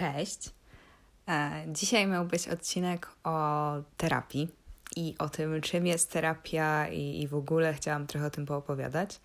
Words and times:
Cześć. 0.00 0.50
E, 1.28 1.64
dzisiaj 1.68 2.06
miał 2.06 2.24
być 2.24 2.48
odcinek 2.48 3.08
o 3.24 3.72
terapii 3.96 4.48
i 4.96 5.14
o 5.18 5.28
tym, 5.28 5.60
czym 5.60 5.86
jest 5.86 6.12
terapia, 6.12 6.88
i, 6.88 7.22
i 7.22 7.28
w 7.28 7.34
ogóle 7.34 7.74
chciałam 7.74 8.06
trochę 8.06 8.26
o 8.26 8.30
tym 8.30 8.46
poopowiadać, 8.46 9.20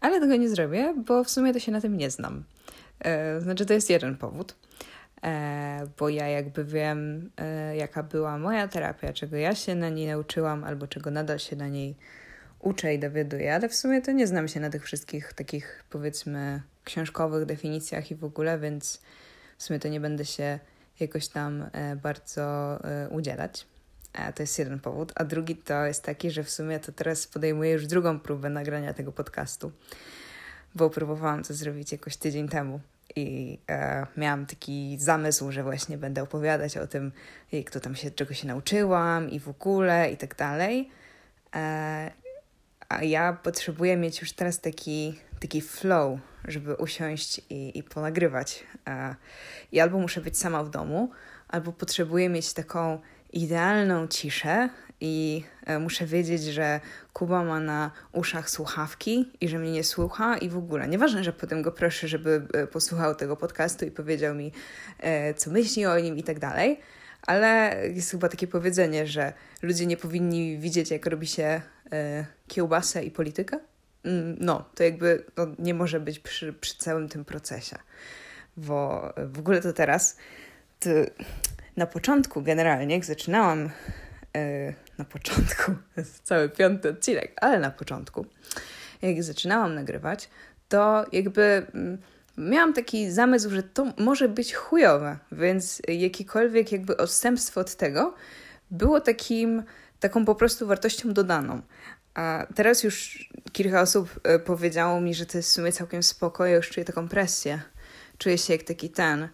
ale 0.00 0.20
tego 0.20 0.36
nie 0.36 0.48
zrobię, 0.48 0.94
bo 1.06 1.24
w 1.24 1.30
sumie 1.30 1.52
to 1.52 1.58
się 1.58 1.72
na 1.72 1.80
tym 1.80 1.96
nie 1.96 2.10
znam. 2.10 2.44
E, 3.00 3.40
znaczy, 3.40 3.66
to 3.66 3.74
jest 3.74 3.90
jeden 3.90 4.16
powód, 4.16 4.56
e, 5.22 5.86
bo 5.98 6.08
ja 6.08 6.28
jakby 6.28 6.64
wiem, 6.64 7.30
jaka 7.74 8.02
była 8.02 8.38
moja 8.38 8.68
terapia, 8.68 9.12
czego 9.12 9.36
ja 9.36 9.54
się 9.54 9.74
na 9.74 9.88
niej 9.88 10.06
nauczyłam, 10.06 10.64
albo 10.64 10.86
czego 10.86 11.10
nadal 11.10 11.38
się 11.38 11.56
na 11.56 11.68
niej 11.68 11.96
uczę 12.58 12.94
i 12.94 12.98
dowiaduję, 12.98 13.54
ale 13.54 13.68
w 13.68 13.74
sumie 13.74 14.02
to 14.02 14.12
nie 14.12 14.26
znam 14.26 14.48
się 14.48 14.60
na 14.60 14.70
tych 14.70 14.84
wszystkich 14.84 15.32
takich, 15.32 15.84
powiedzmy, 15.90 16.62
książkowych 16.84 17.46
definicjach 17.46 18.10
i 18.10 18.14
w 18.14 18.24
ogóle, 18.24 18.58
więc 18.58 19.00
w 19.60 19.62
sumie 19.62 19.78
to 19.78 19.88
nie 19.88 20.00
będę 20.00 20.24
się 20.24 20.58
jakoś 21.00 21.28
tam 21.28 21.66
e, 21.72 21.96
bardzo 21.96 22.42
e, 22.84 23.08
udzielać. 23.08 23.66
To 24.34 24.42
jest 24.42 24.58
jeden 24.58 24.80
powód. 24.80 25.12
A 25.14 25.24
drugi 25.24 25.56
to 25.56 25.84
jest 25.84 26.02
taki, 26.02 26.30
że 26.30 26.44
w 26.44 26.50
sumie 26.50 26.80
to 26.80 26.92
teraz 26.92 27.26
podejmuję 27.26 27.72
już 27.72 27.86
drugą 27.86 28.20
próbę 28.20 28.50
nagrania 28.50 28.94
tego 28.94 29.12
podcastu, 29.12 29.72
bo 30.74 30.90
próbowałam 30.90 31.42
to 31.42 31.54
zrobić 31.54 31.92
jakoś 31.92 32.16
tydzień 32.16 32.48
temu 32.48 32.80
i 33.16 33.58
e, 33.70 34.06
miałam 34.16 34.46
taki 34.46 34.96
zamysł, 34.98 35.52
że 35.52 35.62
właśnie 35.62 35.98
będę 35.98 36.22
opowiadać 36.22 36.76
o 36.76 36.86
tym, 36.86 37.12
jak 37.52 37.70
to 37.70 37.80
tam 37.80 37.94
się, 37.94 38.10
czego 38.10 38.34
się 38.34 38.46
nauczyłam 38.46 39.30
i 39.30 39.40
w 39.40 39.48
ogóle 39.48 40.12
i 40.12 40.16
tak 40.16 40.36
dalej. 40.36 40.90
E, 41.54 42.10
a 42.90 43.04
ja 43.04 43.32
potrzebuję 43.32 43.96
mieć 43.96 44.20
już 44.20 44.32
teraz 44.32 44.60
taki, 44.60 45.18
taki 45.40 45.60
flow, 45.60 46.18
żeby 46.48 46.74
usiąść 46.74 47.40
i, 47.50 47.78
i 47.78 47.82
ponagrywać. 47.82 48.64
I 49.72 49.80
albo 49.80 49.98
muszę 49.98 50.20
być 50.20 50.38
sama 50.38 50.64
w 50.64 50.70
domu, 50.70 51.10
albo 51.48 51.72
potrzebuję 51.72 52.28
mieć 52.28 52.52
taką 52.52 53.00
idealną 53.32 54.08
ciszę 54.08 54.68
i 55.00 55.44
e, 55.66 55.78
muszę 55.78 56.06
wiedzieć, 56.06 56.42
że 56.42 56.80
Kuba 57.12 57.44
ma 57.44 57.60
na 57.60 57.90
uszach 58.12 58.50
słuchawki 58.50 59.32
i 59.40 59.48
że 59.48 59.58
mnie 59.58 59.72
nie 59.72 59.84
słucha 59.84 60.38
i 60.38 60.48
w 60.48 60.56
ogóle. 60.56 60.88
Nieważne, 60.88 61.24
że 61.24 61.32
potem 61.32 61.62
go 61.62 61.72
proszę, 61.72 62.08
żeby 62.08 62.46
e, 62.52 62.66
posłuchał 62.66 63.14
tego 63.14 63.36
podcastu 63.36 63.84
i 63.84 63.90
powiedział 63.90 64.34
mi, 64.34 64.52
e, 64.98 65.34
co 65.34 65.50
myśli 65.50 65.86
o 65.86 65.98
nim 65.98 66.16
i 66.16 66.22
tak 66.22 66.38
dalej, 66.38 66.80
ale 67.22 67.76
jest 67.94 68.10
chyba 68.10 68.28
takie 68.28 68.46
powiedzenie, 68.46 69.06
że 69.06 69.32
ludzie 69.62 69.86
nie 69.86 69.96
powinni 69.96 70.58
widzieć, 70.58 70.90
jak 70.90 71.06
robi 71.06 71.26
się 71.26 71.60
kiełbasę 72.50 73.04
i 73.04 73.10
politykę. 73.10 73.58
Mm, 74.04 74.36
no, 74.40 74.64
to 74.74 74.82
jakby 74.84 75.24
to 75.34 75.46
nie 75.58 75.74
może 75.74 76.00
być 76.00 76.18
przy, 76.18 76.52
przy 76.52 76.76
całym 76.76 77.08
tym 77.08 77.24
procesie. 77.24 77.76
Bo 78.56 79.12
w 79.16 79.38
ogóle 79.38 79.60
to 79.60 79.72
teraz, 79.72 80.16
to 80.80 80.90
na 81.76 81.86
początku 81.86 82.42
generalnie, 82.42 82.94
jak 82.94 83.04
zaczynałam, 83.04 83.70
yy, 84.34 84.74
na 84.98 85.04
początku, 85.04 85.72
jest 85.96 86.22
cały 86.28 86.48
piąty 86.48 86.88
odcinek, 86.88 87.32
ale 87.40 87.58
na 87.58 87.70
początku, 87.70 88.26
jak 89.02 89.22
zaczynałam 89.22 89.74
nagrywać, 89.74 90.28
to 90.68 91.04
jakby 91.12 91.66
mm, 91.74 91.98
miałam 92.38 92.72
taki 92.72 93.10
zamysł, 93.10 93.50
że 93.50 93.62
to 93.62 93.92
może 93.98 94.28
być 94.28 94.54
chujowe, 94.54 95.18
więc 95.32 95.82
jakiekolwiek 95.88 96.72
jakby 96.72 96.96
odstępstwo 96.96 97.60
od 97.60 97.74
tego 97.74 98.14
było 98.70 99.00
takim, 99.00 99.62
taką 100.00 100.24
po 100.24 100.34
prostu 100.34 100.66
wartością 100.66 101.12
dodaną. 101.12 101.62
A 102.14 102.46
teraz 102.54 102.82
już 102.82 103.28
kilka 103.52 103.80
osób 103.80 104.20
e, 104.24 104.38
powiedziało 104.38 105.00
mi, 105.00 105.14
że 105.14 105.26
to 105.26 105.38
jest 105.38 105.50
w 105.50 105.52
sumie 105.52 105.72
całkiem 105.72 106.02
spoko, 106.02 106.46
ja 106.46 106.56
już 106.56 106.70
czuję 106.70 106.84
taką 106.84 107.08
presję. 107.08 107.60
Czuję 108.18 108.38
się 108.38 108.52
jak 108.52 108.62
taki 108.62 108.90
ten 108.90 109.28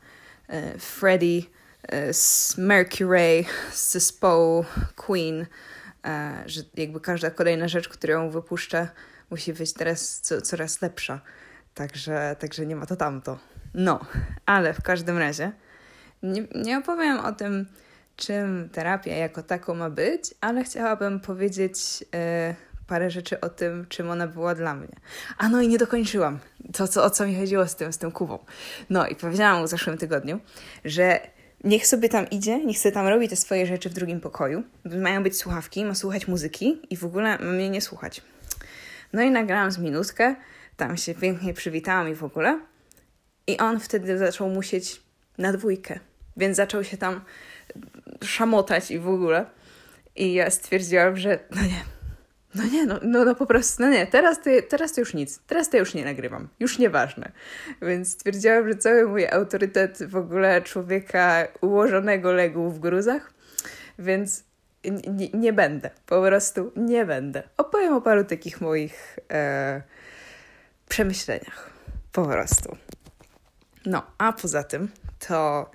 e, 0.48 0.78
Freddie 0.78 1.42
e, 1.82 2.12
z 2.14 2.54
Mercury 2.58 3.44
z 3.72 3.92
zespołu 3.92 4.64
Queen, 4.96 5.46
że 6.46 6.62
jakby 6.74 7.00
każda 7.00 7.30
kolejna 7.30 7.68
rzecz, 7.68 7.88
którą 7.88 8.30
wypuszczę, 8.30 8.88
musi 9.30 9.52
być 9.52 9.72
teraz 9.72 10.20
co, 10.20 10.40
coraz 10.40 10.82
lepsza. 10.82 11.20
Także, 11.74 12.36
także 12.38 12.66
nie 12.66 12.76
ma 12.76 12.86
to 12.86 12.96
tamto. 12.96 13.38
No, 13.74 14.00
ale 14.46 14.74
w 14.74 14.82
każdym 14.82 15.18
razie 15.18 15.52
nie, 16.22 16.44
nie 16.54 16.78
opowiem 16.78 17.18
o 17.18 17.32
tym, 17.32 17.66
czym 18.16 18.68
terapia 18.72 19.16
jako 19.16 19.42
taką 19.42 19.74
ma 19.74 19.90
być, 19.90 20.34
ale 20.40 20.64
chciałabym 20.64 21.20
powiedzieć 21.20 22.04
parę 22.86 23.10
rzeczy 23.10 23.40
o 23.40 23.48
tym, 23.48 23.86
czym 23.88 24.10
ona 24.10 24.26
była 24.26 24.54
dla 24.54 24.74
mnie. 24.74 24.96
A 25.38 25.48
no 25.48 25.60
i 25.60 25.68
nie 25.68 25.78
dokończyłam 25.78 26.38
to, 26.72 26.88
co, 26.88 27.04
o 27.04 27.10
co 27.10 27.26
mi 27.26 27.36
chodziło 27.36 27.66
z 27.68 27.76
tym, 27.76 27.92
z 27.92 27.98
tym 27.98 28.12
Kubą. 28.12 28.38
No 28.90 29.06
i 29.06 29.16
powiedziałam 29.16 29.60
mu 29.60 29.66
w 29.66 29.70
zeszłym 29.70 29.98
tygodniu, 29.98 30.40
że 30.84 31.20
niech 31.64 31.86
sobie 31.86 32.08
tam 32.08 32.30
idzie, 32.30 32.64
niech 32.64 32.78
sobie 32.78 32.92
tam 32.92 33.06
robi 33.06 33.28
te 33.28 33.36
swoje 33.36 33.66
rzeczy 33.66 33.90
w 33.90 33.92
drugim 33.92 34.20
pokoju. 34.20 34.62
Mają 34.84 35.22
być 35.22 35.36
słuchawki, 35.36 35.84
ma 35.84 35.94
słuchać 35.94 36.28
muzyki 36.28 36.80
i 36.90 36.96
w 36.96 37.04
ogóle 37.04 37.38
ma 37.38 37.44
mnie 37.44 37.70
nie 37.70 37.80
słuchać. 37.80 38.22
No 39.12 39.22
i 39.22 39.30
nagrałam 39.30 39.70
z 39.70 39.78
minutkę, 39.78 40.36
tam 40.76 40.96
się 40.96 41.14
pięknie 41.14 41.54
przywitałam 41.54 42.08
i 42.08 42.14
w 42.14 42.24
ogóle. 42.24 42.60
I 43.46 43.58
on 43.58 43.80
wtedy 43.80 44.18
zaczął 44.18 44.48
musieć 44.48 45.02
na 45.38 45.52
dwójkę, 45.52 46.00
więc 46.36 46.56
zaczął 46.56 46.84
się 46.84 46.96
tam 46.96 47.20
szamotać 48.24 48.90
i 48.90 48.98
w 48.98 49.08
ogóle. 49.08 49.46
I 50.16 50.34
ja 50.34 50.50
stwierdziłam, 50.50 51.16
że 51.16 51.38
no 51.50 51.62
nie, 51.62 51.95
no 52.56 52.64
nie, 52.64 52.86
no, 52.86 52.98
no, 53.02 53.24
no 53.24 53.34
po 53.34 53.46
prostu, 53.46 53.82
no 53.82 53.90
nie, 53.90 54.06
teraz 54.06 54.42
to, 54.42 54.50
teraz 54.68 54.92
to 54.92 55.00
już 55.00 55.14
nic, 55.14 55.40
teraz 55.46 55.70
to 55.70 55.76
już 55.76 55.94
nie 55.94 56.04
nagrywam, 56.04 56.48
już 56.60 56.78
nieważne. 56.78 57.32
Więc 57.82 58.12
stwierdziłam, 58.12 58.68
że 58.68 58.74
cały 58.74 59.08
mój 59.08 59.28
autorytet 59.28 60.02
w 60.08 60.16
ogóle 60.16 60.62
człowieka 60.62 61.48
ułożonego 61.60 62.32
legł 62.32 62.70
w 62.70 62.78
gruzach, 62.78 63.32
więc 63.98 64.44
nie, 64.84 65.28
nie 65.34 65.52
będę, 65.52 65.90
po 66.06 66.22
prostu 66.22 66.72
nie 66.76 67.06
będę. 67.06 67.42
Opowiem 67.56 67.94
o 67.94 68.00
paru 68.00 68.24
takich 68.24 68.60
moich 68.60 69.18
e, 69.30 69.82
przemyśleniach, 70.88 71.70
po 72.12 72.24
prostu. 72.24 72.76
No, 73.86 74.02
a 74.18 74.32
poza 74.32 74.62
tym 74.62 74.88
to 75.28 75.70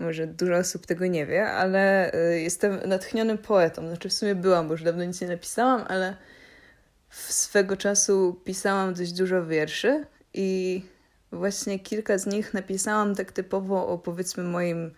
może 0.00 0.26
dużo 0.26 0.56
osób 0.56 0.86
tego 0.86 1.06
nie 1.06 1.26
wie, 1.26 1.46
ale 1.46 2.12
y, 2.14 2.40
jestem 2.40 2.88
natchnionym 2.88 3.38
poetą. 3.38 3.88
Znaczy 3.88 4.08
w 4.08 4.12
sumie 4.12 4.34
byłam, 4.34 4.68
bo 4.68 4.74
już 4.74 4.82
dawno 4.82 5.04
nic 5.04 5.20
nie 5.20 5.28
napisałam, 5.28 5.84
ale 5.88 6.16
swego 7.10 7.76
czasu 7.76 8.40
pisałam 8.44 8.94
dość 8.94 9.12
dużo 9.12 9.46
wierszy 9.46 10.06
i 10.34 10.82
właśnie 11.32 11.78
kilka 11.78 12.18
z 12.18 12.26
nich 12.26 12.54
napisałam 12.54 13.14
tak 13.14 13.32
typowo 13.32 13.88
o 13.88 13.98
powiedzmy 13.98 14.42
moim 14.44 14.94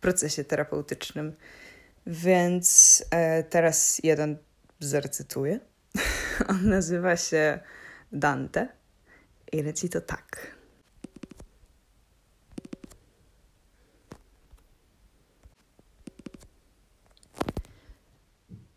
procesie 0.00 0.44
terapeutycznym. 0.44 1.36
Więc 2.06 3.04
e, 3.10 3.42
teraz 3.42 4.00
jeden 4.02 4.36
zarecytuję. 4.80 5.60
On 6.48 6.68
nazywa 6.68 7.16
się 7.16 7.58
Dante 8.12 8.68
i 9.52 9.62
leci 9.62 9.88
to 9.88 10.00
tak. 10.00 10.53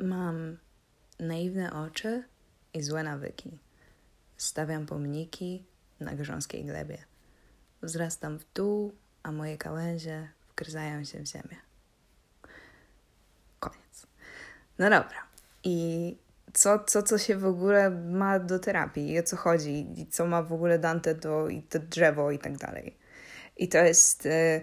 Mam 0.07 0.57
naiwne 1.19 1.73
oczy 1.73 2.23
i 2.73 2.81
złe 2.84 3.03
nawyki. 3.03 3.59
Stawiam 4.38 4.85
pomniki 4.85 5.66
na 6.00 6.16
grząskiej 6.16 6.66
glebie. 6.66 6.97
Wzrastam 7.81 8.40
w 8.40 8.53
dół, 8.53 8.95
a 9.23 9.31
moje 9.31 9.57
gałęzie 9.57 10.29
wgryzają 10.50 11.03
się 11.03 11.19
w 11.19 11.25
ziemię. 11.25 11.57
Koniec. 13.59 14.07
No 14.79 14.90
dobra. 14.90 15.28
I 15.63 16.18
co, 16.53 16.79
co, 16.79 17.03
co 17.03 17.18
się 17.18 17.38
w 17.38 17.45
ogóle 17.45 17.89
ma 17.89 18.39
do 18.39 18.59
terapii 18.59 19.12
i 19.12 19.19
o 19.19 19.24
co 19.24 19.38
chodzi 19.38 20.01
i 20.01 20.07
co 20.07 20.25
ma 20.25 20.44
w 20.44 20.53
ogóle 20.53 20.79
Dante 20.79 21.16
do 21.16 21.50
i 21.50 21.62
to 21.62 21.79
drzewo 21.79 22.31
i 22.31 22.39
tak 22.39 22.57
dalej. 22.57 22.97
I 23.57 23.68
to 23.68 23.78
jest, 23.78 24.25
e, 24.25 24.62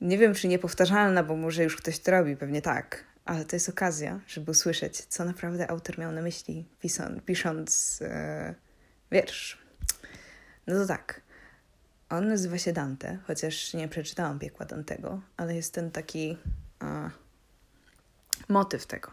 nie 0.00 0.18
wiem 0.18 0.34
czy 0.34 0.48
niepowtarzalne, 0.48 1.24
bo 1.24 1.36
może 1.36 1.64
już 1.64 1.76
ktoś 1.76 1.98
to 1.98 2.10
robi, 2.10 2.36
pewnie 2.36 2.62
tak, 2.62 3.09
ale 3.30 3.44
to 3.44 3.56
jest 3.56 3.68
okazja, 3.68 4.20
żeby 4.26 4.50
usłyszeć, 4.50 5.00
co 5.00 5.24
naprawdę 5.24 5.70
autor 5.70 5.98
miał 5.98 6.12
na 6.12 6.22
myśli, 6.22 6.64
pisząc, 6.80 7.22
pisząc 7.24 7.98
e, 8.02 8.54
wiersz. 9.12 9.58
No 10.66 10.74
to 10.74 10.86
tak. 10.86 11.20
On 12.08 12.28
nazywa 12.28 12.58
się 12.58 12.72
Dante, 12.72 13.18
chociaż 13.26 13.74
nie 13.74 13.88
przeczytałam 13.88 14.38
piekła 14.38 14.66
Dantego, 14.66 15.20
ale 15.36 15.56
jest 15.56 15.74
ten 15.74 15.90
taki 15.90 16.36
motyw 18.48 18.86
tego, 18.86 19.12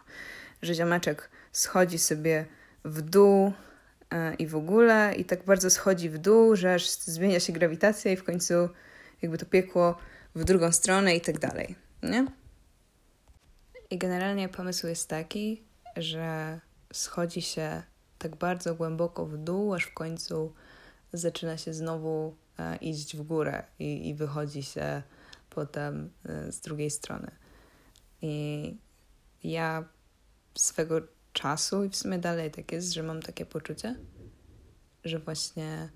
że 0.62 0.74
ziomeczek 0.74 1.30
schodzi 1.52 1.98
sobie 1.98 2.46
w 2.84 3.02
dół 3.02 3.52
e, 4.10 4.34
i 4.34 4.46
w 4.46 4.56
ogóle 4.56 5.14
i 5.16 5.24
tak 5.24 5.44
bardzo 5.44 5.70
schodzi 5.70 6.10
w 6.10 6.18
dół, 6.18 6.56
że 6.56 6.74
aż 6.74 6.90
zmienia 6.90 7.40
się 7.40 7.52
grawitacja 7.52 8.12
i 8.12 8.16
w 8.16 8.24
końcu 8.24 8.54
jakby 9.22 9.38
to 9.38 9.46
piekło 9.46 9.98
w 10.34 10.44
drugą 10.44 10.72
stronę 10.72 11.16
i 11.16 11.20
tak 11.20 11.38
dalej, 11.38 11.74
nie? 12.02 12.26
I 13.90 13.98
generalnie 13.98 14.48
pomysł 14.48 14.86
jest 14.86 15.08
taki, 15.08 15.62
że 15.96 16.60
schodzi 16.92 17.42
się 17.42 17.82
tak 18.18 18.36
bardzo 18.36 18.74
głęboko 18.74 19.26
w 19.26 19.36
dół, 19.36 19.74
aż 19.74 19.84
w 19.84 19.94
końcu 19.94 20.54
zaczyna 21.12 21.56
się 21.58 21.74
znowu 21.74 22.36
e, 22.58 22.76
iść 22.76 23.16
w 23.16 23.22
górę 23.22 23.64
i, 23.78 24.08
i 24.08 24.14
wychodzi 24.14 24.62
się 24.62 25.02
potem 25.50 26.10
e, 26.24 26.52
z 26.52 26.60
drugiej 26.60 26.90
strony. 26.90 27.30
I 28.22 28.76
ja 29.44 29.84
swego 30.54 31.00
czasu 31.32 31.84
i 31.84 31.88
w 31.88 31.96
sumie 31.96 32.18
dalej 32.18 32.50
tak 32.50 32.72
jest, 32.72 32.92
że 32.92 33.02
mam 33.02 33.22
takie 33.22 33.46
poczucie, 33.46 33.96
że 35.04 35.18
właśnie 35.18 35.88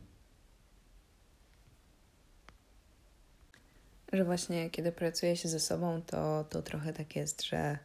że 4.12 4.25
właśnie 4.25 4.70
kiedy 4.70 4.93
pracuje 4.93 5.37
się 5.37 5.49
ze 5.49 5.61
sobą, 5.61 6.03
to, 6.06 6.44
to 6.44 6.62
trochę 6.62 6.93
tak 6.93 7.17
jest, 7.17 7.43
że 7.43 7.79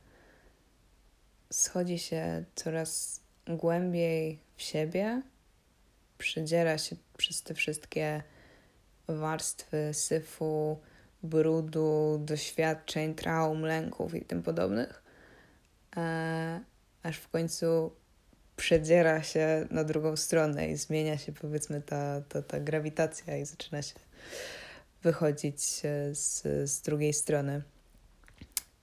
schodzi 1.51 1.99
się 1.99 2.43
coraz 2.55 3.21
głębiej 3.47 4.39
w 4.55 4.61
siebie, 4.61 5.21
przedziera 6.17 6.77
się 6.77 6.95
przez 7.17 7.43
te 7.43 7.53
wszystkie 7.53 8.23
warstwy 9.07 9.93
syfu, 9.93 10.79
brudu, 11.23 12.21
doświadczeń, 12.25 13.15
traum, 13.15 13.61
lęków 13.61 14.15
i 14.15 14.21
tym 14.21 14.43
podobnych, 14.43 15.03
e, 15.97 16.61
aż 17.03 17.17
w 17.17 17.29
końcu 17.29 17.91
przedziera 18.55 19.23
się 19.23 19.67
na 19.71 19.83
drugą 19.83 20.15
stronę 20.15 20.69
i 20.69 20.75
zmienia 20.75 21.17
się 21.17 21.31
powiedzmy 21.31 21.81
ta, 21.81 22.21
ta, 22.29 22.41
ta 22.41 22.59
grawitacja 22.59 23.37
i 23.37 23.45
zaczyna 23.45 23.81
się 23.81 23.93
wychodzić 25.07 25.61
z, 26.11 26.41
z 26.69 26.81
drugiej 26.81 27.13
strony. 27.13 27.61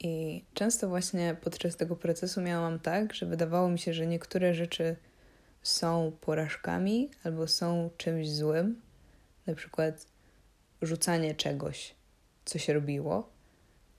I 0.00 0.44
często 0.54 0.88
właśnie 0.88 1.36
podczas 1.40 1.76
tego 1.76 1.96
procesu 1.96 2.40
miałam 2.40 2.78
tak, 2.78 3.14
że 3.14 3.26
wydawało 3.26 3.68
mi 3.68 3.78
się, 3.78 3.94
że 3.94 4.06
niektóre 4.06 4.54
rzeczy 4.54 4.96
są 5.62 6.12
porażkami 6.20 7.10
albo 7.24 7.46
są 7.46 7.90
czymś 7.96 8.30
złym, 8.30 8.80
na 9.46 9.54
przykład 9.54 10.06
rzucanie 10.82 11.34
czegoś, 11.34 11.94
co 12.44 12.58
się 12.58 12.72
robiło, 12.72 13.28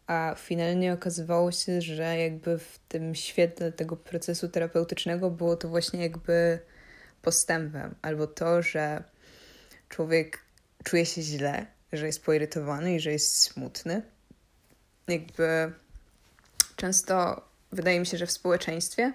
a 0.07 0.35
finalnie 0.37 0.93
okazywało 0.93 1.51
się, 1.51 1.81
że 1.81 2.17
jakby 2.17 2.59
w 2.59 2.79
tym 2.87 3.15
świetle 3.15 3.71
tego 3.71 3.95
procesu 3.97 4.49
terapeutycznego 4.49 5.31
było 5.31 5.55
to 5.55 5.69
właśnie 5.69 6.01
jakby 6.01 6.59
postępem, 7.21 7.95
albo 8.01 8.27
to, 8.27 8.61
że 8.61 9.03
człowiek 9.89 10.39
czuje 10.83 11.05
się 11.05 11.21
źle, 11.21 11.74
że 11.97 12.05
jest 12.05 12.25
poirytowany 12.25 12.95
i 12.95 12.99
że 12.99 13.11
jest 13.11 13.37
smutny. 13.37 14.01
Jakby 15.07 15.73
często 16.75 17.41
wydaje 17.71 17.99
mi 17.99 18.05
się, 18.05 18.17
że 18.17 18.25
w 18.25 18.31
społeczeństwie. 18.31 19.13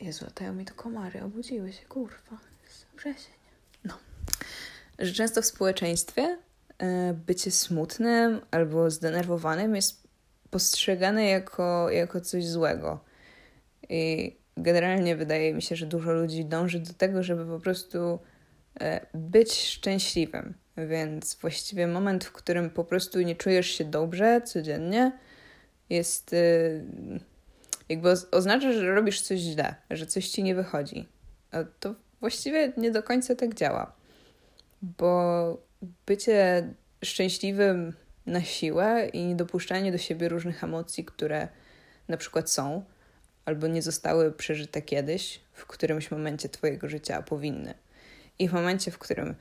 Jezu, 0.00 0.24
latają 0.24 0.54
mi 0.54 0.64
to 0.64 0.74
komary, 0.74 1.22
obudziły 1.22 1.72
się, 1.72 1.86
kurwa, 1.86 2.38
jest 2.64 2.86
wrzesień. 2.96 3.34
No. 3.84 3.98
Że 4.98 5.12
często 5.12 5.42
w 5.42 5.46
społeczeństwie 5.46 6.38
e, 6.78 7.14
bycie 7.26 7.50
smutnym 7.50 8.40
albo 8.50 8.90
zdenerwowanym 8.90 9.76
jest 9.76 10.08
postrzegane 10.50 11.24
jako, 11.24 11.90
jako 11.90 12.20
coś 12.20 12.46
złego. 12.46 13.04
I 13.88 14.36
generalnie 14.56 15.16
wydaje 15.16 15.54
mi 15.54 15.62
się, 15.62 15.76
że 15.76 15.86
dużo 15.86 16.12
ludzi 16.12 16.44
dąży 16.44 16.78
do 16.80 16.92
tego, 16.92 17.22
żeby 17.22 17.46
po 17.46 17.60
prostu 17.60 18.18
e, 18.80 19.06
być 19.14 19.52
szczęśliwym. 19.54 20.54
Więc 20.86 21.34
właściwie 21.34 21.86
moment, 21.86 22.24
w 22.24 22.32
którym 22.32 22.70
po 22.70 22.84
prostu 22.84 23.20
nie 23.20 23.36
czujesz 23.36 23.66
się 23.66 23.84
dobrze 23.84 24.42
codziennie, 24.44 25.12
jest 25.90 26.32
y, 26.32 26.84
jakby 27.88 28.14
oznacza, 28.30 28.72
że 28.72 28.94
robisz 28.94 29.20
coś 29.20 29.38
źle, 29.40 29.74
że 29.90 30.06
coś 30.06 30.28
ci 30.28 30.42
nie 30.42 30.54
wychodzi. 30.54 31.08
A 31.50 31.64
to 31.80 31.94
właściwie 32.20 32.72
nie 32.76 32.90
do 32.90 33.02
końca 33.02 33.34
tak 33.34 33.54
działa, 33.54 33.92
bo 34.82 35.62
bycie 36.06 36.68
szczęśliwym 37.04 37.92
na 38.26 38.42
siłę 38.42 39.08
i 39.12 39.24
niedopuszczanie 39.24 39.92
do 39.92 39.98
siebie 39.98 40.28
różnych 40.28 40.64
emocji, 40.64 41.04
które 41.04 41.48
na 42.08 42.16
przykład 42.16 42.50
są 42.50 42.84
albo 43.44 43.66
nie 43.66 43.82
zostały 43.82 44.32
przeżyte 44.32 44.82
kiedyś, 44.82 45.40
w 45.52 45.66
którymś 45.66 46.10
momencie 46.10 46.48
Twojego 46.48 46.88
życia 46.88 47.22
powinny. 47.22 47.74
I 48.38 48.48
w 48.48 48.52
momencie, 48.52 48.90
w 48.90 48.98
którym 48.98 49.34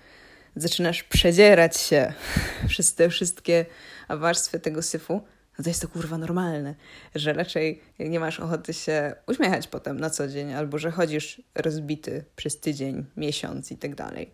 zaczynasz 0.61 1.03
przedzierać 1.03 1.77
się 1.77 2.13
przez 2.69 2.95
te 2.95 3.09
wszystkie 3.09 3.65
warstwy 4.09 4.59
tego 4.59 4.81
syfu, 4.81 5.21
no 5.57 5.63
to 5.63 5.69
jest 5.69 5.81
to 5.81 5.87
kurwa 5.87 6.17
normalne, 6.17 6.75
że 7.15 7.33
raczej 7.33 7.81
nie 7.99 8.19
masz 8.19 8.39
ochoty 8.39 8.73
się 8.73 9.15
uśmiechać 9.27 9.67
potem 9.67 9.99
na 9.99 10.09
co 10.09 10.27
dzień, 10.27 10.53
albo 10.53 10.77
że 10.77 10.91
chodzisz 10.91 11.41
rozbity 11.55 12.25
przez 12.35 12.59
tydzień, 12.59 13.05
miesiąc 13.17 13.71
i 13.71 13.77
tak 13.77 13.95
dalej. 13.95 14.33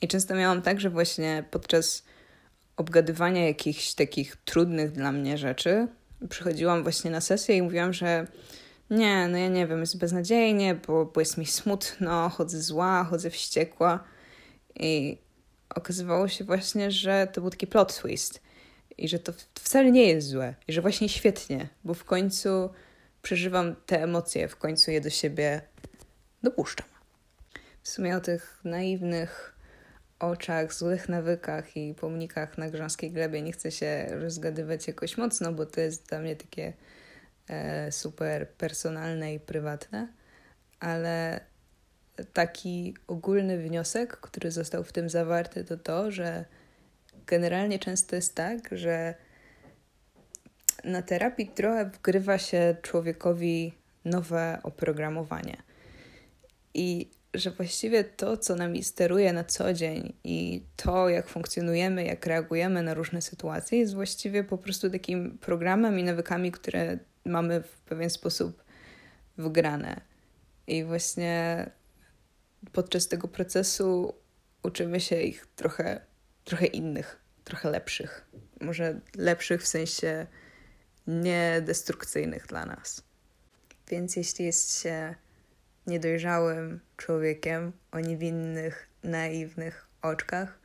I 0.00 0.08
często 0.08 0.34
miałam 0.34 0.62
tak, 0.62 0.80
że 0.80 0.90
właśnie 0.90 1.44
podczas 1.50 2.04
obgadywania 2.76 3.46
jakichś 3.46 3.94
takich 3.94 4.36
trudnych 4.36 4.92
dla 4.92 5.12
mnie 5.12 5.38
rzeczy, 5.38 5.88
przychodziłam 6.28 6.82
właśnie 6.82 7.10
na 7.10 7.20
sesję 7.20 7.56
i 7.56 7.62
mówiłam, 7.62 7.92
że 7.92 8.26
nie, 8.90 9.28
no 9.28 9.38
ja 9.38 9.48
nie 9.48 9.66
wiem, 9.66 9.80
jest 9.80 9.98
beznadziejnie, 9.98 10.74
bo, 10.74 11.04
bo 11.06 11.20
jest 11.20 11.38
mi 11.38 11.46
smutno, 11.46 12.28
chodzę 12.28 12.62
zła, 12.62 13.04
chodzę 13.10 13.30
wściekła. 13.30 14.04
I 14.74 15.18
okazywało 15.74 16.28
się 16.28 16.44
właśnie, 16.44 16.90
że 16.90 17.28
to 17.32 17.40
był 17.40 17.50
taki 17.50 17.66
plot 17.66 18.00
twist 18.00 18.42
i 18.98 19.08
że 19.08 19.18
to 19.18 19.32
wcale 19.54 19.90
nie 19.90 20.08
jest 20.08 20.28
złe 20.28 20.54
i 20.68 20.72
że 20.72 20.82
właśnie 20.82 21.08
świetnie, 21.08 21.68
bo 21.84 21.94
w 21.94 22.04
końcu 22.04 22.70
przeżywam 23.22 23.76
te 23.86 24.02
emocje, 24.02 24.48
w 24.48 24.56
końcu 24.56 24.90
je 24.90 25.00
do 25.00 25.10
siebie 25.10 25.60
dopuszczam. 26.42 26.86
W 27.82 27.88
sumie 27.88 28.16
o 28.16 28.20
tych 28.20 28.60
naiwnych 28.64 29.54
oczach, 30.18 30.74
złych 30.74 31.08
nawykach 31.08 31.76
i 31.76 31.94
pomnikach 31.94 32.58
na 32.58 32.70
grząskiej 32.70 33.12
glebie 33.12 33.42
nie 33.42 33.52
chcę 33.52 33.70
się 33.70 34.06
rozgadywać 34.10 34.86
jakoś 34.86 35.16
mocno, 35.16 35.52
bo 35.52 35.66
to 35.66 35.80
jest 35.80 36.08
dla 36.08 36.18
mnie 36.18 36.36
takie 36.36 36.72
e, 37.48 37.92
super 37.92 38.48
personalne 38.48 39.34
i 39.34 39.40
prywatne, 39.40 40.08
ale 40.80 41.40
taki 42.32 42.94
ogólny 43.06 43.58
wniosek, 43.58 44.16
który 44.16 44.50
został 44.50 44.84
w 44.84 44.92
tym 44.92 45.08
zawarty, 45.08 45.64
to 45.64 45.76
to, 45.76 46.10
że 46.10 46.44
generalnie 47.26 47.78
często 47.78 48.16
jest 48.16 48.34
tak, 48.34 48.68
że 48.72 49.14
na 50.84 51.02
terapii 51.02 51.48
trochę 51.48 51.84
wgrywa 51.90 52.38
się 52.38 52.76
człowiekowi 52.82 53.72
nowe 54.04 54.58
oprogramowanie. 54.62 55.56
I 56.74 57.10
że 57.34 57.50
właściwie 57.50 58.04
to, 58.04 58.36
co 58.36 58.56
nami 58.56 58.84
steruje 58.84 59.32
na 59.32 59.44
co 59.44 59.72
dzień 59.72 60.12
i 60.24 60.62
to, 60.76 61.08
jak 61.08 61.28
funkcjonujemy, 61.28 62.04
jak 62.04 62.26
reagujemy 62.26 62.82
na 62.82 62.94
różne 62.94 63.22
sytuacje, 63.22 63.78
jest 63.78 63.94
właściwie 63.94 64.44
po 64.44 64.58
prostu 64.58 64.90
takim 64.90 65.38
programem 65.38 65.98
i 65.98 66.02
nawykami, 66.02 66.52
które 66.52 66.98
mamy 67.24 67.62
w 67.62 67.80
pewien 67.80 68.10
sposób 68.10 68.64
wgrane. 69.38 70.00
I 70.66 70.84
właśnie 70.84 71.66
podczas 72.72 73.08
tego 73.08 73.28
procesu 73.28 74.14
uczymy 74.62 75.00
się 75.00 75.20
ich 75.20 75.46
trochę, 75.56 76.00
trochę 76.44 76.66
innych, 76.66 77.20
trochę 77.44 77.70
lepszych. 77.70 78.24
Może 78.60 79.00
lepszych 79.16 79.62
w 79.62 79.66
sensie 79.66 80.26
niedestrukcyjnych 81.06 82.46
dla 82.46 82.66
nas. 82.66 83.02
Więc 83.88 84.16
jeśli 84.16 84.44
jest 84.44 84.80
się 84.82 85.14
niedojrzałym 85.86 86.80
człowiekiem 86.96 87.72
o 87.92 88.00
niewinnych, 88.00 88.88
naiwnych 89.02 89.88
oczkach, 90.02 90.58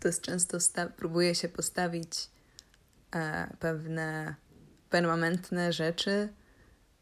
to 0.00 0.08
często 0.20 0.58
próbuje 0.96 1.34
się 1.34 1.48
postawić 1.48 2.30
e, 3.14 3.50
pewne 3.60 4.34
permanentne 4.90 5.72
rzeczy, 5.72 6.28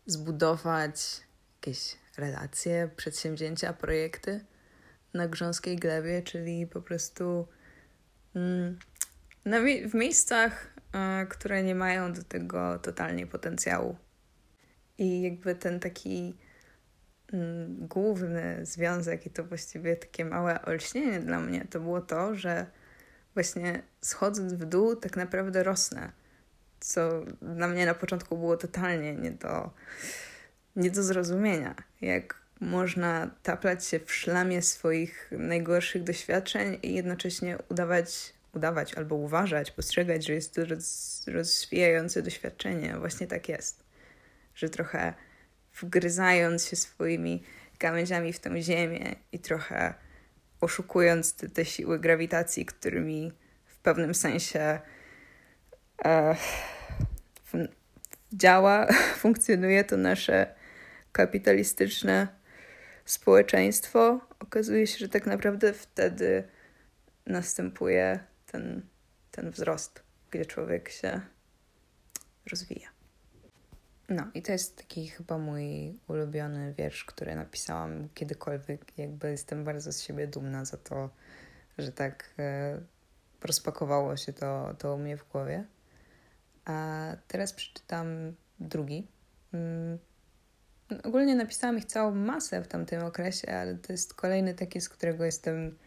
zbudować 0.06 1.20
jakieś 1.56 1.96
relacje, 2.18 2.90
przedsięwzięcia, 2.96 3.72
projekty 3.72 4.44
na 5.14 5.28
grząskiej 5.28 5.76
glebie, 5.76 6.22
czyli 6.22 6.66
po 6.66 6.82
prostu 6.82 7.48
mm, 8.34 8.78
w 9.90 9.94
miejscach, 9.94 10.74
y, 11.22 11.26
które 11.26 11.62
nie 11.62 11.74
mają 11.74 12.12
do 12.12 12.22
tego 12.22 12.78
totalnie 12.78 13.26
potencjału. 13.26 13.96
I 14.98 15.22
jakby 15.22 15.54
ten 15.54 15.80
taki 15.80 16.36
mm, 17.32 17.86
główny 17.86 18.66
związek 18.66 19.26
i 19.26 19.30
to 19.30 19.44
właściwie 19.44 19.96
takie 19.96 20.24
małe 20.24 20.62
olśnienie 20.62 21.20
dla 21.20 21.40
mnie 21.40 21.66
to 21.70 21.80
było 21.80 22.00
to, 22.00 22.34
że 22.34 22.66
właśnie 23.34 23.82
schodząc 24.00 24.52
w 24.52 24.64
dół 24.64 24.96
tak 24.96 25.16
naprawdę 25.16 25.62
rosnę. 25.62 26.12
Co 26.80 27.24
dla 27.42 27.68
mnie 27.68 27.86
na 27.86 27.94
początku 27.94 28.36
było 28.38 28.56
totalnie 28.56 29.14
nie 29.14 29.30
do 29.30 29.70
nie 30.76 30.90
do 30.90 31.02
zrozumienia, 31.02 31.74
jak 32.00 32.34
można 32.60 33.30
taplać 33.42 33.86
się 33.86 34.00
w 34.00 34.14
szlamie 34.14 34.62
swoich 34.62 35.30
najgorszych 35.30 36.04
doświadczeń 36.04 36.78
i 36.82 36.94
jednocześnie 36.94 37.58
udawać, 37.68 38.32
udawać 38.54 38.94
albo 38.94 39.14
uważać, 39.14 39.70
postrzegać, 39.70 40.26
że 40.26 40.32
jest 40.32 40.54
to 40.54 40.64
roz, 40.64 41.24
rozwijające 41.26 42.22
doświadczenie. 42.22 42.96
Właśnie 42.98 43.26
tak 43.26 43.48
jest, 43.48 43.84
że 44.54 44.68
trochę 44.68 45.14
wgryzając 45.80 46.66
się 46.66 46.76
swoimi 46.76 47.42
gałęziami 47.78 48.32
w 48.32 48.38
tę 48.38 48.62
ziemię 48.62 49.16
i 49.32 49.38
trochę 49.38 49.94
oszukując 50.60 51.34
te, 51.34 51.48
te 51.48 51.64
siły 51.64 51.98
grawitacji, 51.98 52.66
którymi 52.66 53.32
w 53.66 53.76
pewnym 53.78 54.14
sensie 54.14 54.80
e, 56.04 56.36
działa, 58.32 58.86
funkcjonuje 59.22 59.84
to 59.84 59.96
nasze 59.96 60.57
kapitalistyczne 61.12 62.28
społeczeństwo, 63.04 64.20
okazuje 64.40 64.86
się, 64.86 64.98
że 64.98 65.08
tak 65.08 65.26
naprawdę 65.26 65.72
wtedy 65.72 66.44
następuje 67.26 68.20
ten, 68.46 68.82
ten 69.30 69.50
wzrost, 69.50 70.02
gdzie 70.30 70.46
człowiek 70.46 70.88
się 70.88 71.20
rozwija. 72.50 72.88
No 74.08 74.30
i 74.34 74.42
to 74.42 74.52
jest 74.52 74.76
taki 74.76 75.08
chyba 75.08 75.38
mój 75.38 75.94
ulubiony 76.08 76.74
wiersz, 76.74 77.04
który 77.04 77.36
napisałam 77.36 78.08
kiedykolwiek. 78.14 78.98
Jakby 78.98 79.30
jestem 79.30 79.64
bardzo 79.64 79.92
z 79.92 80.02
siebie 80.02 80.26
dumna 80.26 80.64
za 80.64 80.76
to, 80.76 81.10
że 81.78 81.92
tak 81.92 82.34
e, 82.38 82.80
rozpakowało 83.42 84.16
się 84.16 84.32
to, 84.32 84.74
to 84.78 84.94
u 84.94 84.98
mnie 84.98 85.16
w 85.16 85.28
głowie. 85.28 85.64
A 86.64 87.06
teraz 87.28 87.52
przeczytam 87.52 88.34
drugi. 88.60 89.08
Ogólnie 91.04 91.34
napisałam 91.34 91.78
ich 91.78 91.84
całą 91.84 92.14
masę 92.14 92.62
w 92.62 92.68
tamtym 92.68 93.02
okresie, 93.02 93.52
ale 93.52 93.74
to 93.74 93.92
jest 93.92 94.14
kolejny 94.14 94.54
taki, 94.54 94.80
z 94.80 94.88
którego 94.88 95.24
jestem 95.24 95.78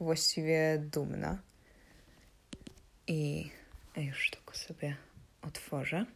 właściwie 0.00 0.78
dumna. 0.78 1.38
I 3.06 3.50
już 3.96 4.30
tylko 4.30 4.54
sobie 4.54 4.96
otworzę. 5.42 6.06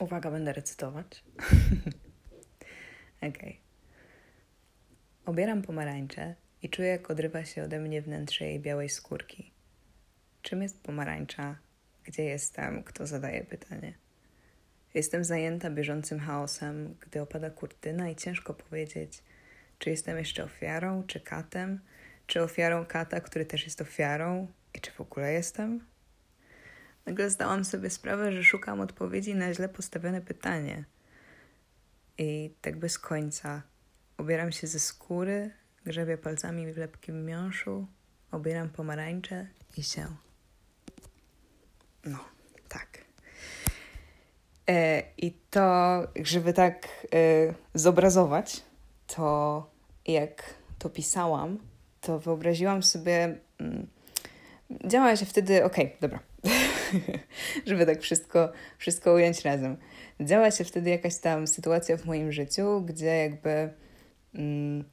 Uwaga, 0.00 0.30
będę 0.30 0.52
recytować. 0.52 1.24
Okej. 3.16 3.30
Okay. 3.30 3.56
Obieram 5.26 5.62
pomarańcze 5.62 6.34
i 6.62 6.68
czuję, 6.70 6.88
jak 6.88 7.10
odrywa 7.10 7.44
się 7.44 7.62
ode 7.62 7.80
mnie 7.80 8.02
wnętrze 8.02 8.44
jej 8.44 8.60
białej 8.60 8.88
skórki. 8.88 9.52
Czym 10.42 10.62
jest 10.62 10.82
pomarańcza? 10.82 11.56
Gdzie 12.04 12.24
jestem? 12.24 12.82
Kto 12.82 13.06
zadaje 13.06 13.44
pytanie? 13.44 14.01
Jestem 14.94 15.24
zajęta 15.24 15.70
bieżącym 15.70 16.20
chaosem, 16.20 16.96
gdy 17.00 17.20
opada 17.20 17.50
kurtyna 17.50 18.10
i 18.10 18.16
ciężko 18.16 18.54
powiedzieć, 18.54 19.22
czy 19.78 19.90
jestem 19.90 20.18
jeszcze 20.18 20.44
ofiarą, 20.44 21.02
czy 21.06 21.20
katem, 21.20 21.80
czy 22.26 22.42
ofiarą 22.42 22.86
kata, 22.86 23.20
który 23.20 23.46
też 23.46 23.64
jest 23.64 23.80
ofiarą 23.80 24.48
i 24.74 24.80
czy 24.80 24.90
w 24.90 25.00
ogóle 25.00 25.32
jestem? 25.32 25.86
Nagle 27.06 27.30
zdałam 27.30 27.64
sobie 27.64 27.90
sprawę, 27.90 28.32
że 28.32 28.44
szukam 28.44 28.80
odpowiedzi 28.80 29.34
na 29.34 29.54
źle 29.54 29.68
postawione 29.68 30.20
pytanie. 30.20 30.84
I 32.18 32.54
tak 32.60 32.76
bez 32.76 32.98
końca 32.98 33.62
ubieram 34.18 34.52
się 34.52 34.66
ze 34.66 34.80
skóry, 34.80 35.50
grzebię 35.84 36.18
palcami 36.18 36.72
w 36.72 36.76
lepkim 36.76 37.24
miąższu, 37.24 37.86
obieram 38.30 38.70
pomarańcze 38.70 39.46
i 39.76 39.82
się. 39.82 40.06
No, 42.04 42.24
tak. 42.68 43.11
E, 44.68 45.02
I 45.16 45.32
to, 45.50 46.00
żeby 46.22 46.52
tak 46.52 46.88
e, 47.14 47.18
zobrazować 47.74 48.62
to, 49.06 49.70
jak 50.06 50.54
to 50.78 50.90
pisałam, 50.90 51.58
to 52.00 52.18
wyobraziłam 52.18 52.82
sobie. 52.82 53.38
Mm, 53.58 53.86
działała 54.86 55.16
się 55.16 55.26
wtedy, 55.26 55.64
okej, 55.64 55.84
okay, 55.84 55.96
dobra, 56.00 56.20
żeby 57.66 57.86
tak 57.86 58.02
wszystko, 58.02 58.52
wszystko 58.78 59.12
ująć 59.12 59.40
razem. 59.40 59.76
Działa 60.20 60.50
się 60.50 60.64
wtedy 60.64 60.90
jakaś 60.90 61.18
tam 61.18 61.46
sytuacja 61.46 61.96
w 61.96 62.04
moim 62.04 62.32
życiu, 62.32 62.80
gdzie 62.80 63.06
jakby 63.06 63.70
mm, 64.34 64.84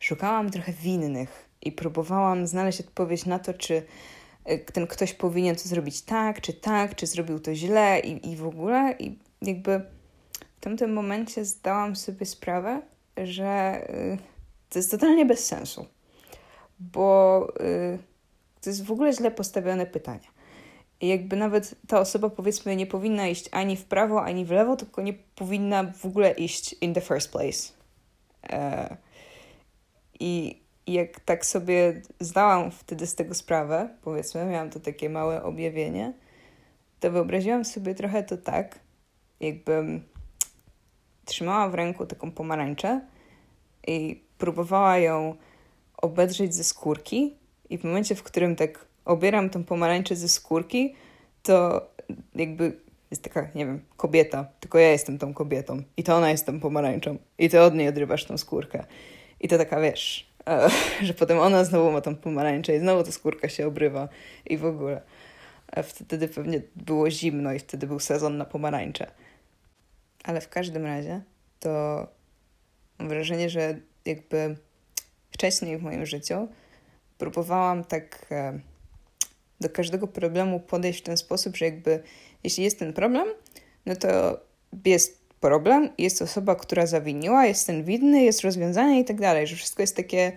szukałam 0.00 0.50
trochę 0.50 0.72
winnych 0.72 1.48
i 1.62 1.72
próbowałam 1.72 2.46
znaleźć 2.46 2.80
odpowiedź 2.80 3.26
na 3.26 3.38
to, 3.38 3.54
czy 3.54 3.82
ten 4.72 4.86
ktoś 4.86 5.14
powinien 5.14 5.56
to 5.56 5.68
zrobić 5.68 6.02
tak, 6.02 6.40
czy 6.40 6.52
tak, 6.52 6.94
czy 6.94 7.06
zrobił 7.06 7.40
to 7.40 7.54
źle 7.54 8.00
i, 8.00 8.32
i 8.32 8.36
w 8.36 8.46
ogóle. 8.46 8.94
I 8.98 9.18
jakby 9.42 9.80
w 10.56 10.60
tamtym 10.60 10.92
momencie 10.92 11.44
zdałam 11.44 11.96
sobie 11.96 12.26
sprawę, 12.26 12.82
że 13.16 13.80
y, 13.90 14.18
to 14.70 14.78
jest 14.78 14.90
totalnie 14.90 15.26
bez 15.26 15.46
sensu, 15.46 15.86
bo 16.78 17.48
y, 17.60 17.98
to 18.60 18.70
jest 18.70 18.84
w 18.84 18.92
ogóle 18.92 19.12
źle 19.12 19.30
postawione 19.30 19.86
pytanie. 19.86 20.34
I 21.00 21.08
jakby 21.08 21.36
nawet 21.36 21.74
ta 21.88 22.00
osoba, 22.00 22.30
powiedzmy, 22.30 22.76
nie 22.76 22.86
powinna 22.86 23.28
iść 23.28 23.48
ani 23.52 23.76
w 23.76 23.84
prawo, 23.84 24.22
ani 24.22 24.44
w 24.44 24.50
lewo, 24.50 24.76
tylko 24.76 25.02
nie 25.02 25.12
powinna 25.12 25.92
w 25.92 26.06
ogóle 26.06 26.30
iść 26.30 26.76
in 26.80 26.94
the 26.94 27.00
first 27.00 27.32
place. 27.32 27.72
E, 28.50 28.96
I 30.86 30.92
jak 30.92 31.20
tak 31.20 31.46
sobie 31.46 32.02
zdałam 32.20 32.70
wtedy 32.70 33.06
z 33.06 33.14
tego 33.14 33.34
sprawę, 33.34 33.88
powiedzmy, 34.02 34.44
miałam 34.44 34.70
to 34.70 34.80
takie 34.80 35.10
małe 35.10 35.42
objawienie, 35.42 36.12
to 37.00 37.10
wyobraziłam 37.10 37.64
sobie 37.64 37.94
trochę 37.94 38.22
to 38.22 38.36
tak, 38.36 38.78
jakbym 39.40 40.04
trzymała 41.24 41.68
w 41.68 41.74
ręku 41.74 42.06
taką 42.06 42.30
pomarańczę 42.30 43.00
i 43.86 44.24
próbowała 44.38 44.98
ją 44.98 45.36
obedrzeć 45.96 46.54
ze 46.54 46.64
skórki 46.64 47.36
i 47.70 47.78
w 47.78 47.84
momencie, 47.84 48.14
w 48.14 48.22
którym 48.22 48.56
tak 48.56 48.86
obieram 49.04 49.50
tą 49.50 49.64
pomarańczę 49.64 50.16
ze 50.16 50.28
skórki, 50.28 50.94
to 51.42 51.88
jakby 52.34 52.76
jest 53.10 53.22
taka, 53.22 53.48
nie 53.54 53.66
wiem, 53.66 53.80
kobieta, 53.96 54.46
tylko 54.60 54.78
ja 54.78 54.90
jestem 54.90 55.18
tą 55.18 55.34
kobietą 55.34 55.82
i 55.96 56.02
to 56.02 56.16
ona 56.16 56.30
jest 56.30 56.46
tą 56.46 56.60
pomarańczą 56.60 57.16
i 57.38 57.48
ty 57.48 57.60
od 57.60 57.74
niej 57.74 57.88
odrywasz 57.88 58.24
tą 58.24 58.38
skórkę. 58.38 58.84
I 59.40 59.48
to 59.48 59.58
taka, 59.58 59.80
wiesz, 59.80 60.33
że 61.02 61.14
potem 61.14 61.38
ona 61.38 61.64
znowu 61.64 61.92
ma 61.92 62.00
tą 62.00 62.16
pomarańczę 62.16 62.76
i 62.76 62.80
znowu 62.80 63.02
ta 63.02 63.12
skórka 63.12 63.48
się 63.48 63.66
obrywa 63.66 64.08
i 64.46 64.58
w 64.58 64.64
ogóle. 64.64 65.02
Wtedy 65.82 66.28
pewnie 66.28 66.62
było 66.76 67.10
zimno 67.10 67.52
i 67.52 67.58
wtedy 67.58 67.86
był 67.86 68.00
sezon 68.00 68.36
na 68.36 68.44
pomarańcze. 68.44 69.10
Ale 70.24 70.40
w 70.40 70.48
każdym 70.48 70.86
razie 70.86 71.22
to 71.60 72.06
mam 72.98 73.08
wrażenie, 73.08 73.50
że 73.50 73.78
jakby 74.04 74.56
wcześniej 75.30 75.78
w 75.78 75.82
moim 75.82 76.06
życiu 76.06 76.48
próbowałam 77.18 77.84
tak 77.84 78.26
e, 78.30 78.60
do 79.60 79.68
każdego 79.68 80.06
problemu 80.06 80.60
podejść 80.60 81.00
w 81.00 81.02
ten 81.02 81.16
sposób, 81.16 81.56
że 81.56 81.64
jakby 81.64 82.02
jeśli 82.44 82.64
jest 82.64 82.78
ten 82.78 82.92
problem, 82.92 83.28
no 83.86 83.96
to 83.96 84.40
jest 84.84 85.23
problem, 85.44 85.90
jest 85.98 86.22
osoba, 86.22 86.54
która 86.54 86.86
zawiniła, 86.86 87.46
jest 87.46 87.66
ten 87.66 87.84
winny, 87.84 88.22
jest 88.22 88.40
rozwiązanie 88.40 89.00
i 89.00 89.04
tak 89.04 89.20
dalej, 89.20 89.46
że 89.46 89.56
wszystko 89.56 89.82
jest 89.82 89.96
takie 89.96 90.32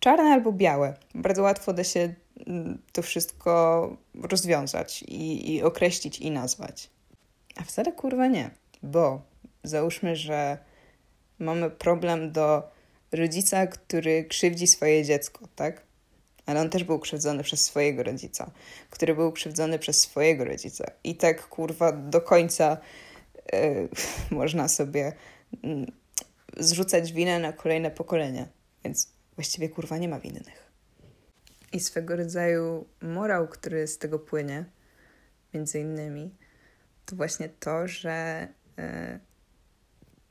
czarne 0.00 0.30
albo 0.30 0.52
białe. 0.52 0.94
Bardzo 1.14 1.42
łatwo 1.42 1.72
da 1.72 1.84
się 1.84 2.14
mm, 2.46 2.78
to 2.92 3.02
wszystko 3.02 3.96
rozwiązać 4.22 5.02
i, 5.02 5.54
i 5.54 5.62
określić 5.62 6.18
i 6.18 6.30
nazwać. 6.30 6.90
A 7.56 7.62
wcale 7.62 7.92
kurwa 7.92 8.26
nie, 8.26 8.50
bo 8.82 9.22
załóżmy, 9.64 10.16
że 10.16 10.58
mamy 11.38 11.70
problem 11.70 12.32
do 12.32 12.62
rodzica, 13.12 13.66
który 13.66 14.24
krzywdzi 14.24 14.66
swoje 14.66 15.04
dziecko, 15.04 15.48
tak? 15.56 15.82
ale 16.46 16.60
on 16.60 16.70
też 16.70 16.84
był 16.84 16.98
krzywdzony 16.98 17.42
przez 17.42 17.60
swojego 17.60 18.02
rodzica, 18.02 18.50
który 18.90 19.14
był 19.14 19.32
krzywdzony 19.32 19.78
przez 19.78 20.00
swojego 20.00 20.44
rodzica. 20.44 20.90
I 21.04 21.14
tak 21.14 21.48
kurwa 21.48 21.92
do 21.92 22.20
końca 22.20 22.76
można 24.30 24.68
sobie 24.68 25.12
yy, 25.62 25.86
zrzucać 26.56 27.12
winę 27.12 27.38
na 27.38 27.52
kolejne 27.52 27.90
pokolenia. 27.90 28.48
Więc 28.84 29.12
właściwie 29.34 29.68
kurwa 29.68 29.98
nie 29.98 30.08
ma 30.08 30.20
winnych. 30.20 30.70
I 31.72 31.80
swego 31.80 32.16
rodzaju 32.16 32.86
morał, 33.02 33.48
który 33.48 33.86
z 33.86 33.98
tego 33.98 34.18
płynie, 34.18 34.64
między 35.54 35.80
innymi, 35.80 36.34
to 37.06 37.16
właśnie 37.16 37.48
to, 37.48 37.88
że 37.88 38.48
yy, 38.76 39.20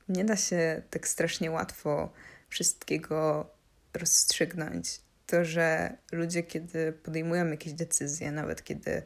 nie 0.10 0.26
da 0.26 0.36
się 0.36 0.82
tak 0.90 1.08
strasznie 1.08 1.52
łatwo 1.52 2.10
wszystkiego 2.50 3.50
rozstrzygnąć 3.94 5.02
to, 5.30 5.46
że 5.46 5.98
ludzie, 6.12 6.44
kiedy 6.44 6.92
podejmują 6.92 7.48
jakieś 7.48 7.74
decyzje, 7.74 8.32
nawet 8.32 8.64
kiedy 8.64 9.02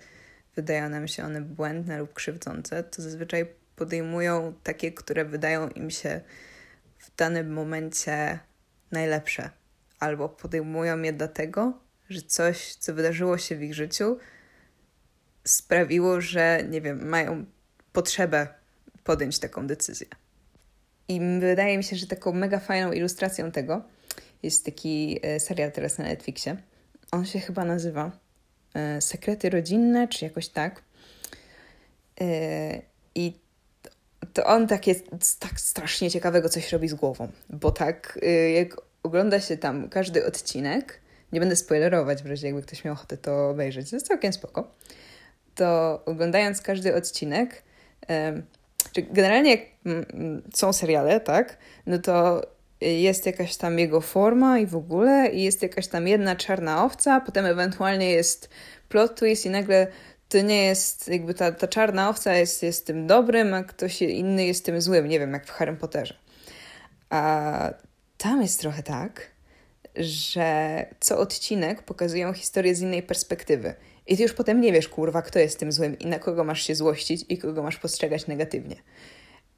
wydają 0.55 0.89
nam 0.89 1.07
się 1.07 1.23
one 1.23 1.41
błędne 1.41 1.97
lub 1.97 2.13
krzywdzące, 2.13 2.83
to 2.83 3.01
zazwyczaj 3.01 3.45
podejmują 3.75 4.53
takie, 4.63 4.91
które 4.91 5.25
wydają 5.25 5.69
im 5.69 5.91
się 5.91 6.21
w 6.97 7.15
danym 7.15 7.53
momencie 7.53 8.39
najlepsze, 8.91 9.49
albo 9.99 10.29
podejmują 10.29 11.01
je 11.01 11.13
dlatego, 11.13 11.73
że 12.09 12.21
coś, 12.21 12.75
co 12.75 12.93
wydarzyło 12.93 13.37
się 13.37 13.55
w 13.55 13.63
ich 13.63 13.73
życiu, 13.73 14.17
sprawiło, 15.43 16.21
że 16.21 16.63
nie 16.69 16.81
wiem, 16.81 17.07
mają 17.07 17.45
potrzebę 17.93 18.47
podjąć 19.03 19.39
taką 19.39 19.67
decyzję. 19.67 20.07
I 21.07 21.19
wydaje 21.39 21.77
mi 21.77 21.83
się, 21.83 21.95
że 21.95 22.07
taką 22.07 22.33
mega 22.33 22.59
fajną 22.59 22.91
ilustracją 22.91 23.51
tego 23.51 23.81
jest 24.43 24.65
taki 24.65 25.19
e, 25.21 25.39
serial 25.39 25.71
teraz 25.71 25.97
na 25.97 26.03
Netflixie. 26.03 26.57
On 27.11 27.25
się 27.25 27.39
chyba 27.39 27.65
nazywa 27.65 28.11
e, 28.73 29.01
Sekrety 29.01 29.49
rodzinne, 29.49 30.07
czy 30.07 30.25
jakoś 30.25 30.49
tak. 30.49 30.83
E, 32.21 32.81
I 33.15 33.42
to 34.33 34.45
on 34.45 34.67
tak 34.67 34.87
jest 34.87 35.05
tak 35.39 35.59
strasznie 35.59 36.11
ciekawego 36.11 36.49
coś 36.49 36.71
robi 36.71 36.87
z 36.87 36.93
głową, 36.93 37.27
bo 37.49 37.71
tak 37.71 38.19
jak 38.55 38.75
ogląda 39.03 39.39
się 39.39 39.57
tam 39.57 39.89
każdy 39.89 40.25
odcinek, 40.25 40.99
nie 41.31 41.39
będę 41.39 41.55
spoilerować 41.55 42.23
w 42.23 42.25
razie 42.25 42.47
jakby 42.47 42.61
ktoś 42.61 42.83
miał 42.83 42.93
ochotę 42.93 43.17
to 43.17 43.49
obejrzeć, 43.49 43.89
to 43.89 43.95
jest 43.95 44.07
całkiem 44.07 44.33
spoko, 44.33 44.71
to 45.55 46.01
oglądając 46.05 46.61
każdy 46.61 46.95
odcinek, 46.95 47.63
generalnie 48.95 49.51
jak 49.51 49.61
są 50.53 50.73
seriale, 50.73 51.19
tak, 51.19 51.57
no 51.85 51.99
to 51.99 52.41
jest 52.81 53.25
jakaś 53.25 53.57
tam 53.57 53.79
jego 53.79 54.01
forma 54.01 54.59
i 54.59 54.65
w 54.65 54.75
ogóle, 54.75 55.29
i 55.29 55.43
jest 55.43 55.63
jakaś 55.63 55.87
tam 55.87 56.07
jedna 56.07 56.35
czarna 56.35 56.85
owca, 56.85 57.21
potem 57.21 57.45
ewentualnie 57.45 58.11
jest 58.11 58.49
plot 58.89 59.19
twist 59.19 59.45
i 59.45 59.49
nagle 59.49 59.87
to 60.33 60.41
nie 60.41 60.63
jest, 60.63 61.07
jakby 61.07 61.33
ta, 61.33 61.51
ta 61.51 61.67
czarna 61.67 62.09
owca 62.09 62.33
jest, 62.33 62.63
jest 62.63 62.87
tym 62.87 63.07
dobrym, 63.07 63.53
a 63.53 63.63
ktoś 63.63 64.01
inny 64.01 64.45
jest 64.45 64.65
tym 64.65 64.81
złym, 64.81 65.07
nie 65.07 65.19
wiem, 65.19 65.33
jak 65.33 65.45
w 65.45 65.49
Harry 65.49 65.75
Potterze. 65.75 66.17
A 67.09 67.73
tam 68.17 68.41
jest 68.41 68.59
trochę 68.59 68.83
tak, 68.83 69.31
że 69.95 70.85
co 70.99 71.17
odcinek 71.19 71.83
pokazują 71.83 72.33
historię 72.33 72.75
z 72.75 72.81
innej 72.81 73.03
perspektywy. 73.03 73.75
I 74.07 74.17
ty 74.17 74.23
już 74.23 74.33
potem 74.33 74.61
nie 74.61 74.71
wiesz, 74.71 74.87
kurwa, 74.87 75.21
kto 75.21 75.39
jest 75.39 75.59
tym 75.59 75.71
złym 75.71 75.99
i 75.99 76.05
na 76.05 76.19
kogo 76.19 76.43
masz 76.43 76.61
się 76.61 76.75
złościć 76.75 77.25
i 77.29 77.37
kogo 77.37 77.63
masz 77.63 77.77
postrzegać 77.77 78.27
negatywnie. 78.27 78.75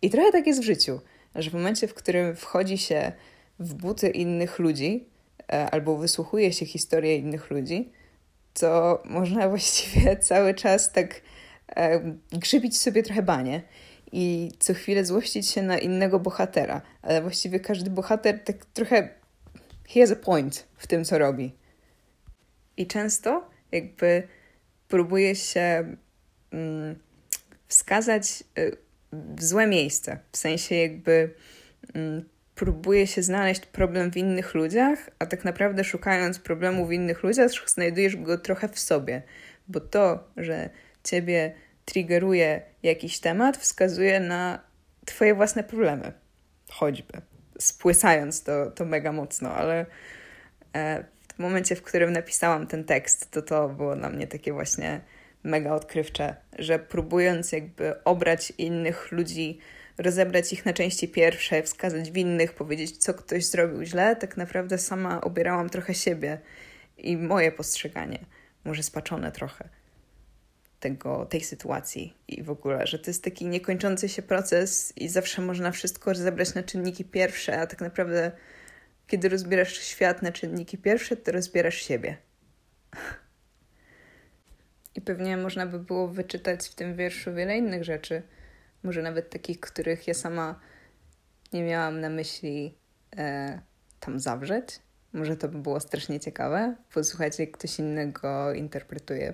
I 0.01 0.10
trochę 0.10 0.32
tak 0.32 0.48
jest 0.48 0.60
w 0.60 0.65
życiu, 0.65 1.00
że 1.36 1.50
w 1.50 1.53
momencie, 1.53 1.88
w 1.88 1.94
którym 1.94 2.36
wchodzi 2.36 2.77
się 2.77 3.12
w 3.60 3.74
buty 3.74 4.10
innych 4.10 4.60
ludzi 4.60 5.08
e, 5.51 5.70
albo 5.70 5.98
wysłuchuje 5.98 6.53
się 6.53 6.65
historii 6.65 7.20
innych 7.20 7.50
ludzi, 7.51 7.91
to 8.59 9.03
można 9.05 9.47
właściwie 9.50 10.17
cały 10.17 10.53
czas 10.53 10.91
tak 10.91 11.21
e, 11.75 12.00
grzybić 12.31 12.77
sobie 12.77 13.03
trochę 13.03 13.21
banie 13.21 13.62
i 14.12 14.51
co 14.59 14.74
chwilę 14.74 15.05
złościć 15.05 15.50
się 15.50 15.62
na 15.62 15.77
innego 15.77 16.19
bohatera, 16.19 16.81
ale 17.01 17.21
właściwie 17.21 17.59
każdy 17.59 17.89
bohater 17.89 18.43
tak 18.43 18.65
trochę 18.65 19.09
he 19.88 20.00
has 20.00 20.12
a 20.12 20.15
point 20.15 20.67
w 20.77 20.88
tym, 20.88 21.05
co 21.05 21.17
robi. 21.17 21.55
I 22.77 22.88
często 22.88 23.50
jakby 23.71 24.27
próbuje 24.88 25.35
się 25.35 25.95
mm, 26.51 26.95
wskazać 27.67 28.43
y, 28.59 28.77
w 29.12 29.43
złe 29.43 29.67
miejsce, 29.67 30.19
w 30.31 30.38
sensie 30.38 30.75
jakby 30.75 31.33
mm, 31.93 32.25
próbuje 32.55 33.07
się 33.07 33.24
znaleźć 33.24 33.65
problem 33.65 34.12
w 34.12 34.17
innych 34.17 34.53
ludziach, 34.53 35.09
a 35.19 35.25
tak 35.25 35.45
naprawdę 35.45 35.83
szukając 35.83 36.39
problemu 36.39 36.85
w 36.85 36.91
innych 36.91 37.24
ludziach, 37.24 37.51
znajdujesz 37.65 38.15
go 38.15 38.38
trochę 38.38 38.69
w 38.69 38.79
sobie, 38.79 39.21
bo 39.67 39.79
to, 39.79 40.27
że 40.38 40.69
ciebie 41.03 41.53
triggeruje 41.85 42.62
jakiś 42.83 43.19
temat, 43.19 43.57
wskazuje 43.57 44.19
na 44.19 44.59
twoje 45.05 45.35
własne 45.35 45.63
problemy, 45.63 46.12
choćby, 46.69 47.21
spłysając 47.59 48.43
to, 48.43 48.71
to 48.71 48.85
mega 48.85 49.12
mocno, 49.12 49.50
ale 49.50 49.85
e, 50.75 51.03
w 51.35 51.39
momencie, 51.39 51.75
w 51.75 51.81
którym 51.81 52.12
napisałam 52.12 52.67
ten 52.67 52.83
tekst, 52.83 53.31
to 53.31 53.41
to 53.41 53.69
było 53.69 53.95
dla 53.95 54.09
mnie 54.09 54.27
takie 54.27 54.53
właśnie 54.53 55.01
mega 55.43 55.74
odkrywcze, 55.74 56.35
że 56.59 56.79
próbując 56.79 57.51
jakby 57.51 58.03
obrać 58.03 58.53
innych 58.57 59.12
ludzi 59.12 59.59
rozebrać 59.98 60.54
ich 60.54 60.66
na 60.66 60.74
części 60.74 61.08
pierwsze, 61.08 61.64
wskazać 61.64 62.12
winnych, 62.12 62.54
powiedzieć, 62.54 62.98
co 62.98 63.14
ktoś 63.14 63.46
zrobił 63.46 63.84
źle, 63.84 64.16
tak 64.16 64.38
naprawdę 64.38 64.78
sama 64.78 65.22
obierałam 65.22 65.70
trochę 65.70 65.94
siebie 65.94 66.40
i 66.98 67.18
moje 67.18 67.52
postrzeganie, 67.52 68.20
może 68.66 68.84
spaczone 68.84 69.32
trochę 69.32 69.70
tego, 70.80 71.25
tej 71.25 71.42
sytuacji 71.42 72.14
i 72.28 72.44
w 72.44 72.50
ogóle, 72.50 72.88
że 72.88 73.00
to 73.00 73.10
jest 73.10 73.24
taki 73.24 73.46
niekończący 73.46 74.10
się 74.10 74.22
proces 74.22 74.94
i 74.98 75.10
zawsze 75.10 75.42
można 75.42 75.72
wszystko 75.72 76.14
rozebrać 76.14 76.54
na 76.54 76.64
czynniki 76.64 77.06
pierwsze, 77.06 77.60
a 77.60 77.68
tak 77.68 77.82
naprawdę 77.82 78.32
kiedy 79.08 79.30
rozbierasz 79.30 79.78
świat 79.78 80.22
na 80.22 80.32
czynniki 80.32 80.78
pierwsze, 80.78 81.18
to 81.18 81.32
rozbierasz 81.32 81.75
siebie. 81.75 82.18
I 84.96 85.02
pewnie 85.02 85.38
można 85.38 85.66
by 85.66 85.80
było 85.80 86.08
wyczytać 86.08 86.68
w 86.68 86.75
tym 86.75 86.96
wierszu 86.96 87.34
wiele 87.34 87.58
innych 87.58 87.84
rzeczy, 87.84 88.22
może 88.86 89.01
nawet 89.01 89.30
takich, 89.30 89.60
których 89.60 90.07
ja 90.07 90.14
sama 90.14 90.59
nie 91.53 91.64
miałam 91.64 92.00
na 92.01 92.09
myśli 92.09 92.77
e, 93.18 93.59
tam 94.00 94.20
zawrzeć. 94.20 94.79
Może 95.14 95.38
to 95.38 95.48
by 95.48 95.59
było 95.59 95.79
strasznie 95.79 96.20
ciekawe, 96.20 96.75
posłuchać 96.94 97.40
jak 97.40 97.51
ktoś 97.51 97.79
innego 97.79 98.53
interpretuje 98.53 99.33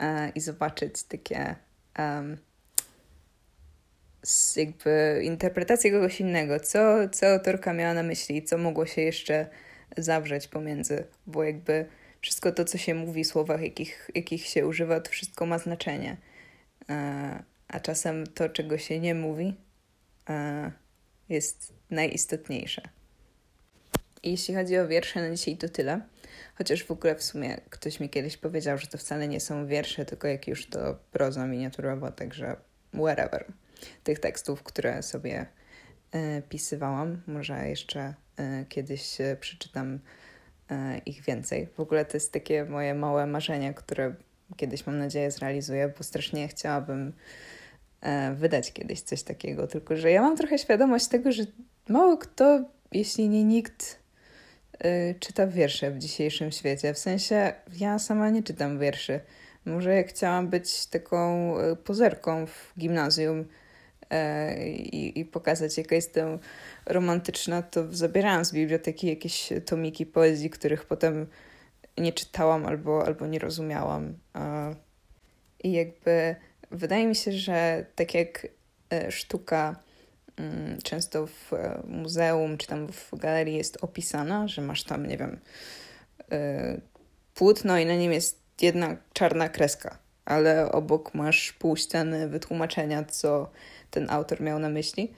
e, 0.00 0.28
i 0.34 0.40
zobaczyć 0.40 1.02
takie 1.02 1.56
um, 1.98 2.36
jakby 4.56 5.20
interpretację 5.24 5.92
kogoś 5.92 6.20
innego, 6.20 6.60
co, 6.60 7.08
co 7.08 7.26
autorka 7.26 7.72
miała 7.72 7.94
na 7.94 8.02
myśli, 8.02 8.42
co 8.42 8.58
mogło 8.58 8.86
się 8.86 9.02
jeszcze 9.02 9.46
zawrzeć 9.96 10.48
pomiędzy, 10.48 11.04
bo 11.26 11.44
jakby 11.44 11.86
wszystko 12.20 12.52
to, 12.52 12.64
co 12.64 12.78
się 12.78 12.94
mówi, 12.94 13.24
słowach, 13.24 13.60
jakich, 13.62 14.10
jakich 14.14 14.46
się 14.46 14.66
używa, 14.66 15.00
to 15.00 15.10
wszystko 15.10 15.46
ma 15.46 15.58
znaczenie. 15.58 16.16
E, 16.90 17.42
a 17.68 17.80
czasem 17.80 18.26
to, 18.26 18.48
czego 18.48 18.78
się 18.78 19.00
nie 19.00 19.14
mówi, 19.14 19.54
jest 21.28 21.72
najistotniejsze. 21.90 22.82
Jeśli 24.22 24.54
chodzi 24.54 24.78
o 24.78 24.88
wiersze 24.88 25.28
na 25.28 25.36
dzisiaj, 25.36 25.56
to 25.56 25.68
tyle. 25.68 26.00
Chociaż 26.54 26.84
w 26.84 26.90
ogóle 26.90 27.14
w 27.14 27.22
sumie 27.22 27.60
ktoś 27.70 28.00
mi 28.00 28.08
kiedyś 28.08 28.36
powiedział, 28.36 28.78
że 28.78 28.86
to 28.86 28.98
wcale 28.98 29.28
nie 29.28 29.40
są 29.40 29.66
wiersze, 29.66 30.04
tylko 30.04 30.28
jak 30.28 30.48
już 30.48 30.66
to 30.66 30.98
proza 31.12 31.46
miniaturowa, 31.46 32.12
także 32.12 32.56
wherever. 32.94 33.44
Tych 34.04 34.18
tekstów, 34.18 34.62
które 34.62 35.02
sobie 35.02 35.46
e, 36.12 36.42
pisywałam, 36.42 37.22
może 37.26 37.68
jeszcze 37.68 38.14
e, 38.36 38.64
kiedyś 38.68 39.20
e, 39.20 39.36
przeczytam 39.40 39.98
e, 40.70 40.98
ich 40.98 41.22
więcej. 41.22 41.66
W 41.66 41.80
ogóle 41.80 42.04
to 42.04 42.16
jest 42.16 42.32
takie 42.32 42.64
moje 42.64 42.94
małe 42.94 43.26
marzenie, 43.26 43.74
które 43.74 44.14
kiedyś 44.56 44.86
mam 44.86 44.98
nadzieję 44.98 45.30
zrealizuję, 45.30 45.92
bo 45.98 46.04
strasznie 46.04 46.48
chciałabym 46.48 47.12
wydać 48.34 48.72
kiedyś 48.72 49.00
coś 49.00 49.22
takiego, 49.22 49.66
tylko 49.66 49.96
że 49.96 50.10
ja 50.10 50.22
mam 50.22 50.36
trochę 50.36 50.58
świadomość 50.58 51.06
tego, 51.06 51.32
że 51.32 51.42
mało 51.88 52.16
kto, 52.16 52.64
jeśli 52.92 53.28
nie 53.28 53.44
nikt, 53.44 53.98
e, 54.78 55.14
czyta 55.14 55.46
wiersze 55.46 55.90
w 55.90 55.98
dzisiejszym 55.98 56.52
świecie. 56.52 56.94
W 56.94 56.98
sensie 56.98 57.52
ja 57.78 57.98
sama 57.98 58.30
nie 58.30 58.42
czytam 58.42 58.78
wierszy. 58.78 59.20
Może 59.64 59.94
jak 59.94 60.08
chciałam 60.08 60.48
być 60.48 60.86
taką 60.86 61.18
e, 61.58 61.76
pozerką 61.76 62.46
w 62.46 62.72
gimnazjum 62.78 63.44
i, 64.74 65.20
i 65.20 65.24
pokazać, 65.24 65.78
jaka 65.78 65.94
jestem 65.94 66.38
romantyczna, 66.86 67.62
to 67.62 67.92
zabierałam 67.92 68.44
z 68.44 68.52
biblioteki 68.52 69.06
jakieś 69.06 69.52
tomiki 69.64 70.06
poezji, 70.06 70.50
których 70.50 70.84
potem 70.84 71.26
nie 71.98 72.12
czytałam 72.12 72.66
albo, 72.66 73.06
albo 73.06 73.26
nie 73.26 73.38
rozumiałam. 73.38 74.14
I 75.62 75.72
jakby 75.72 76.36
Wydaje 76.70 77.06
mi 77.06 77.14
się, 77.14 77.32
że 77.32 77.86
tak 77.94 78.14
jak 78.14 78.46
e, 78.92 79.12
sztuka 79.12 79.76
mm, 80.36 80.78
często 80.82 81.26
w 81.26 81.52
e, 81.52 81.82
muzeum 81.88 82.58
czy 82.58 82.66
tam 82.66 82.88
w 82.88 83.10
galerii 83.12 83.56
jest 83.56 83.78
opisana, 83.80 84.48
że 84.48 84.62
masz 84.62 84.84
tam, 84.84 85.06
nie 85.06 85.16
wiem, 85.16 85.40
e, 86.32 86.80
płótno 87.34 87.78
i 87.78 87.86
na 87.86 87.94
nim 87.94 88.12
jest 88.12 88.40
jedna 88.60 88.96
czarna 89.12 89.48
kreska, 89.48 89.98
ale 90.24 90.72
obok 90.72 91.14
masz 91.14 91.52
pół 91.52 91.76
ściany 91.76 92.28
wytłumaczenia, 92.28 93.04
co 93.04 93.50
ten 93.90 94.10
autor 94.10 94.40
miał 94.40 94.58
na 94.58 94.68
myśli 94.68 95.12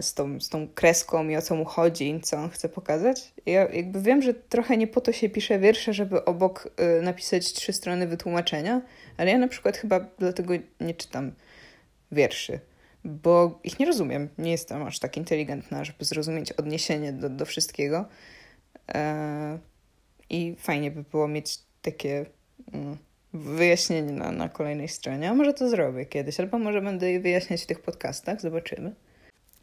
z 0.00 0.14
tą, 0.14 0.40
z 0.40 0.48
tą 0.48 0.68
kreską 0.68 1.28
i 1.28 1.36
o 1.36 1.42
co 1.42 1.54
mu 1.56 1.64
chodzi, 1.64 2.20
co 2.22 2.36
on 2.36 2.50
chce 2.50 2.68
pokazać. 2.68 3.32
Ja 3.46 3.68
jakby 3.68 4.02
wiem, 4.02 4.22
że 4.22 4.34
trochę 4.34 4.76
nie 4.76 4.86
po 4.86 5.00
to 5.00 5.12
się 5.12 5.28
pisze 5.28 5.58
wiersze, 5.58 5.92
żeby 5.92 6.24
obok 6.24 6.68
napisać 7.02 7.52
trzy 7.52 7.72
strony 7.72 8.06
wytłumaczenia, 8.06 8.80
ale 9.16 9.30
ja 9.30 9.38
na 9.38 9.48
przykład 9.48 9.76
chyba 9.76 10.00
dlatego 10.18 10.54
nie 10.80 10.94
czytam 10.94 11.32
wierszy, 12.12 12.60
bo 13.04 13.60
ich 13.64 13.78
nie 13.78 13.86
rozumiem. 13.86 14.28
Nie 14.38 14.50
jestem 14.50 14.82
aż 14.82 14.98
tak 14.98 15.16
inteligentna, 15.16 15.84
żeby 15.84 16.04
zrozumieć 16.04 16.52
odniesienie 16.52 17.12
do, 17.12 17.30
do 17.30 17.44
wszystkiego. 17.44 18.08
Eee, 18.88 19.58
I 20.30 20.56
fajnie 20.58 20.90
by 20.90 21.02
było 21.02 21.28
mieć 21.28 21.58
takie 21.82 22.26
mm, 22.72 22.98
wyjaśnienie 23.32 24.12
na, 24.12 24.32
na 24.32 24.48
kolejnej 24.48 24.88
stronie. 24.88 25.30
A 25.30 25.34
może 25.34 25.54
to 25.54 25.68
zrobię 25.68 26.06
kiedyś, 26.06 26.40
albo 26.40 26.58
może 26.58 26.82
będę 26.82 27.12
je 27.12 27.20
wyjaśniać 27.20 27.62
w 27.62 27.66
tych 27.66 27.80
podcastach, 27.80 28.40
zobaczymy. 28.40 28.94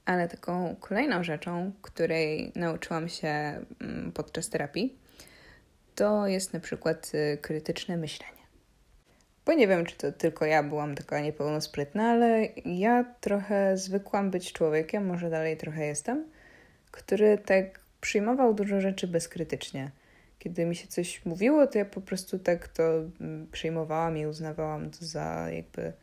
Ale 0.05 0.27
taką 0.27 0.75
kolejną 0.79 1.23
rzeczą, 1.23 1.71
której 1.81 2.51
nauczyłam 2.55 3.09
się 3.09 3.27
mm, 3.27 4.11
podczas 4.13 4.49
terapii, 4.49 4.97
to 5.95 6.27
jest 6.27 6.53
na 6.53 6.59
przykład 6.59 7.11
y, 7.13 7.37
krytyczne 7.37 7.97
myślenie. 7.97 8.38
Bo 9.49 9.53
nie 9.53 9.67
wiem, 9.67 9.85
czy 9.85 9.97
to 9.97 10.11
tylko 10.11 10.45
ja 10.45 10.63
byłam 10.63 10.95
taka 10.95 11.19
niepełnosprytna, 11.19 12.09
ale 12.09 12.47
ja 12.65 13.05
trochę 13.21 13.77
zwykłam 13.77 14.31
być 14.31 14.53
człowiekiem, 14.53 15.05
może 15.05 15.29
dalej 15.29 15.57
trochę 15.57 15.85
jestem, 15.85 16.25
który 16.91 17.37
tak 17.37 17.79
przyjmował 18.01 18.53
dużo 18.53 18.81
rzeczy 18.81 19.07
bezkrytycznie. 19.07 19.91
Kiedy 20.39 20.65
mi 20.65 20.75
się 20.75 20.87
coś 20.87 21.25
mówiło, 21.25 21.67
to 21.67 21.77
ja 21.77 21.85
po 21.85 22.01
prostu 22.01 22.39
tak 22.39 22.67
to 22.67 22.83
mm, 23.21 23.47
przyjmowałam 23.51 24.17
i 24.17 24.25
uznawałam 24.25 24.91
to 24.91 25.05
za 25.05 25.47
jakby 25.51 25.93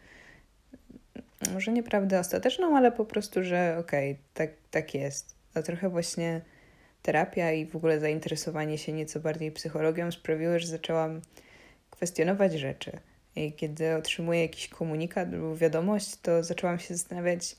może 1.52 1.72
nieprawdę 1.72 2.20
ostateczną, 2.20 2.76
ale 2.76 2.92
po 2.92 3.04
prostu, 3.04 3.44
że 3.44 3.76
okej, 3.78 4.12
okay, 4.12 4.22
tak, 4.34 4.50
tak 4.70 4.94
jest. 4.94 5.34
A 5.54 5.62
trochę 5.62 5.88
właśnie 5.88 6.40
terapia 7.02 7.52
i 7.52 7.66
w 7.66 7.76
ogóle 7.76 8.00
zainteresowanie 8.00 8.78
się 8.78 8.92
nieco 8.92 9.20
bardziej 9.20 9.52
psychologią 9.52 10.10
sprawiły, 10.10 10.58
że 10.58 10.66
zaczęłam 10.66 11.20
kwestionować 11.90 12.52
rzeczy 12.52 12.92
kiedy 13.56 13.94
otrzymuję 13.96 14.42
jakiś 14.42 14.68
komunikat 14.68 15.32
lub 15.32 15.58
wiadomość, 15.58 16.16
to 16.16 16.44
zaczęłam 16.44 16.78
się 16.78 16.94
zastanawiać, 16.96 17.56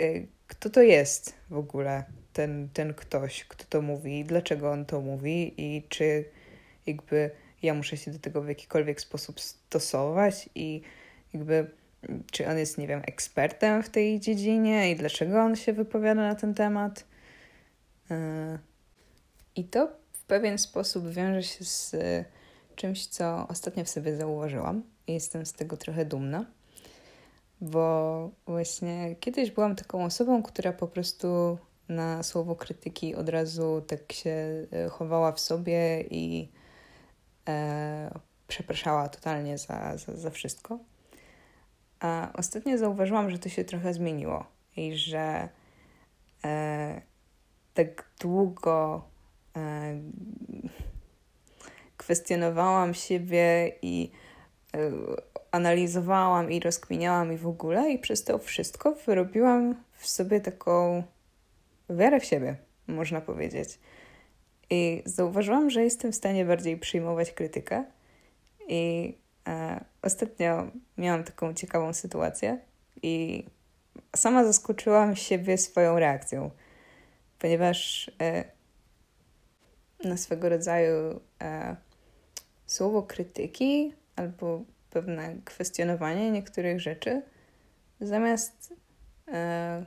y, 0.00 0.26
kto 0.46 0.70
to 0.70 0.82
jest 0.82 1.34
w 1.50 1.56
ogóle, 1.56 2.04
ten, 2.32 2.68
ten 2.72 2.94
ktoś, 2.94 3.44
kto 3.44 3.64
to 3.68 3.82
mówi, 3.82 4.24
dlaczego 4.24 4.72
on 4.72 4.84
to 4.84 5.00
mówi 5.00 5.54
i 5.56 5.82
czy 5.88 6.24
jakby 6.86 7.30
ja 7.62 7.74
muszę 7.74 7.96
się 7.96 8.10
do 8.10 8.18
tego 8.18 8.42
w 8.42 8.48
jakikolwiek 8.48 9.00
sposób 9.00 9.40
stosować 9.40 10.48
i 10.54 10.82
jakby 11.34 11.70
czy 12.32 12.48
on 12.48 12.58
jest, 12.58 12.78
nie 12.78 12.86
wiem, 12.86 13.02
ekspertem 13.06 13.82
w 13.82 13.90
tej 13.90 14.20
dziedzinie 14.20 14.90
i 14.90 14.96
dlaczego 14.96 15.42
on 15.42 15.56
się 15.56 15.72
wypowiada 15.72 16.22
na 16.22 16.34
ten 16.34 16.54
temat. 16.54 17.04
E, 18.10 18.58
I 19.56 19.64
to 19.64 19.92
w 20.12 20.22
pewien 20.22 20.58
sposób 20.58 21.08
wiąże 21.08 21.42
się 21.42 21.64
z 21.64 21.96
czymś, 22.80 23.06
co 23.06 23.48
ostatnio 23.48 23.84
w 23.84 23.88
sobie 23.88 24.16
zauważyłam 24.16 24.82
i 25.06 25.12
jestem 25.12 25.46
z 25.46 25.52
tego 25.52 25.76
trochę 25.76 26.04
dumna, 26.04 26.44
bo 27.60 28.30
właśnie 28.46 29.16
kiedyś 29.20 29.50
byłam 29.50 29.76
taką 29.76 30.04
osobą, 30.04 30.42
która 30.42 30.72
po 30.72 30.86
prostu 30.86 31.58
na 31.88 32.22
słowo 32.22 32.56
krytyki 32.56 33.14
od 33.14 33.28
razu 33.28 33.82
tak 33.86 34.12
się 34.12 34.30
e, 34.72 34.88
chowała 34.88 35.32
w 35.32 35.40
sobie 35.40 36.04
i 36.10 36.48
e, 37.48 38.18
przepraszała 38.48 39.08
totalnie 39.08 39.58
za, 39.58 39.96
za, 39.96 40.16
za 40.16 40.30
wszystko. 40.30 40.78
A 42.00 42.30
ostatnio 42.34 42.78
zauważyłam, 42.78 43.30
że 43.30 43.38
to 43.38 43.48
się 43.48 43.64
trochę 43.64 43.94
zmieniło 43.94 44.46
i 44.76 44.96
że 44.96 45.48
e, 46.44 47.02
tak 47.74 48.10
długo 48.20 49.04
e, 49.56 50.00
kwestionowałam 52.10 52.94
siebie 52.94 53.72
i 53.82 54.10
e, 54.74 54.90
analizowałam 55.50 56.50
i 56.52 56.60
rozkminiałam 56.60 57.32
i 57.32 57.36
w 57.36 57.46
ogóle 57.46 57.90
i 57.90 57.98
przez 57.98 58.24
to 58.24 58.38
wszystko 58.38 58.94
wyrobiłam 59.06 59.74
w 59.92 60.08
sobie 60.08 60.40
taką 60.40 61.02
wiarę 61.90 62.20
w 62.20 62.24
siebie, 62.24 62.56
można 62.86 63.20
powiedzieć. 63.20 63.78
I 64.70 65.02
zauważyłam, 65.04 65.70
że 65.70 65.84
jestem 65.84 66.12
w 66.12 66.14
stanie 66.14 66.44
bardziej 66.44 66.76
przyjmować 66.78 67.32
krytykę 67.32 67.84
i 68.68 69.14
e, 69.48 69.84
ostatnio 70.02 70.66
miałam 70.98 71.24
taką 71.24 71.54
ciekawą 71.54 71.92
sytuację 71.92 72.58
i 73.02 73.44
sama 74.16 74.44
zaskoczyłam 74.44 75.16
siebie 75.16 75.58
swoją 75.58 75.98
reakcją, 75.98 76.50
ponieważ 77.38 78.10
e, 78.20 78.44
na 80.04 80.16
swego 80.16 80.48
rodzaju 80.48 81.20
e, 81.42 81.76
słowo 82.70 83.02
krytyki 83.02 83.94
albo 84.16 84.62
pewne 84.90 85.36
kwestionowanie 85.44 86.30
niektórych 86.30 86.80
rzeczy, 86.80 87.22
zamiast 88.00 88.74
e, 89.28 89.84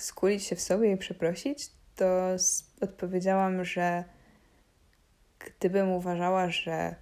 skulić 0.00 0.42
się 0.44 0.56
w 0.56 0.60
sobie 0.60 0.92
i 0.92 0.96
przeprosić, 0.96 1.70
to 1.96 2.36
odpowiedziałam, 2.80 3.64
że 3.64 4.04
gdybym 5.38 5.88
uważała, 5.88 6.50
że 6.50 6.94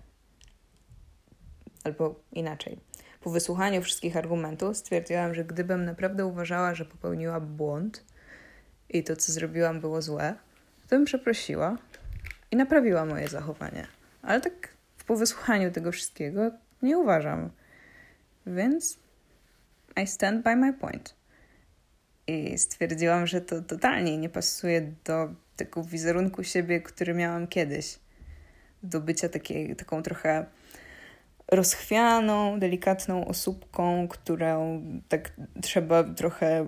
albo 1.85 2.21
inaczej. 2.33 2.79
Po 3.21 3.31
wysłuchaniu 3.31 3.83
wszystkich 3.83 4.17
argumentów 4.17 4.77
stwierdziłam, 4.77 5.35
że 5.35 5.45
gdybym 5.45 5.85
naprawdę 5.85 6.27
uważała, 6.27 6.75
że 6.75 6.85
popełniła 6.85 7.41
błąd 7.41 8.05
i 8.89 9.05
to, 9.05 9.17
co 9.17 9.33
zrobiłam, 9.33 9.81
było 9.81 10.03
złe, 10.03 10.35
to 10.89 10.97
bym 10.97 11.05
przeprosiła 11.05 11.79
i 12.51 12.57
naprawiła 12.57 13.05
moje 13.05 13.29
zachowanie. 13.29 14.00
Ale 14.23 14.41
tak 14.41 14.69
po 15.07 15.17
wysłuchaniu 15.17 15.71
tego 15.71 15.93
wszystkiego 15.93 16.51
nie 16.83 16.99
uważam. 16.99 17.51
Więc 18.47 18.99
I 20.03 20.07
stand 20.07 20.45
by 20.45 20.57
my 20.57 20.73
point. 20.73 21.15
I 22.27 22.59
stwierdziłam, 22.59 23.27
że 23.27 23.41
to 23.41 23.63
totalnie 23.63 24.19
nie 24.19 24.29
pasuje 24.29 24.93
do 25.05 25.35
tego 25.57 25.85
wizerunku 25.85 26.45
siebie, 26.45 26.81
który 26.81 27.15
miałam 27.15 27.47
kiedyś. 27.47 27.99
Do 28.83 29.01
bycia 29.01 29.29
takiej, 29.29 29.77
taką 29.77 30.03
trochę 30.03 30.47
rozchwianą, 31.49 32.61
delikatną 32.61 33.25
osóbką, 33.25 34.09
którą 34.09 34.83
tak 35.09 35.33
trzeba 35.63 36.05
trochę 36.05 36.67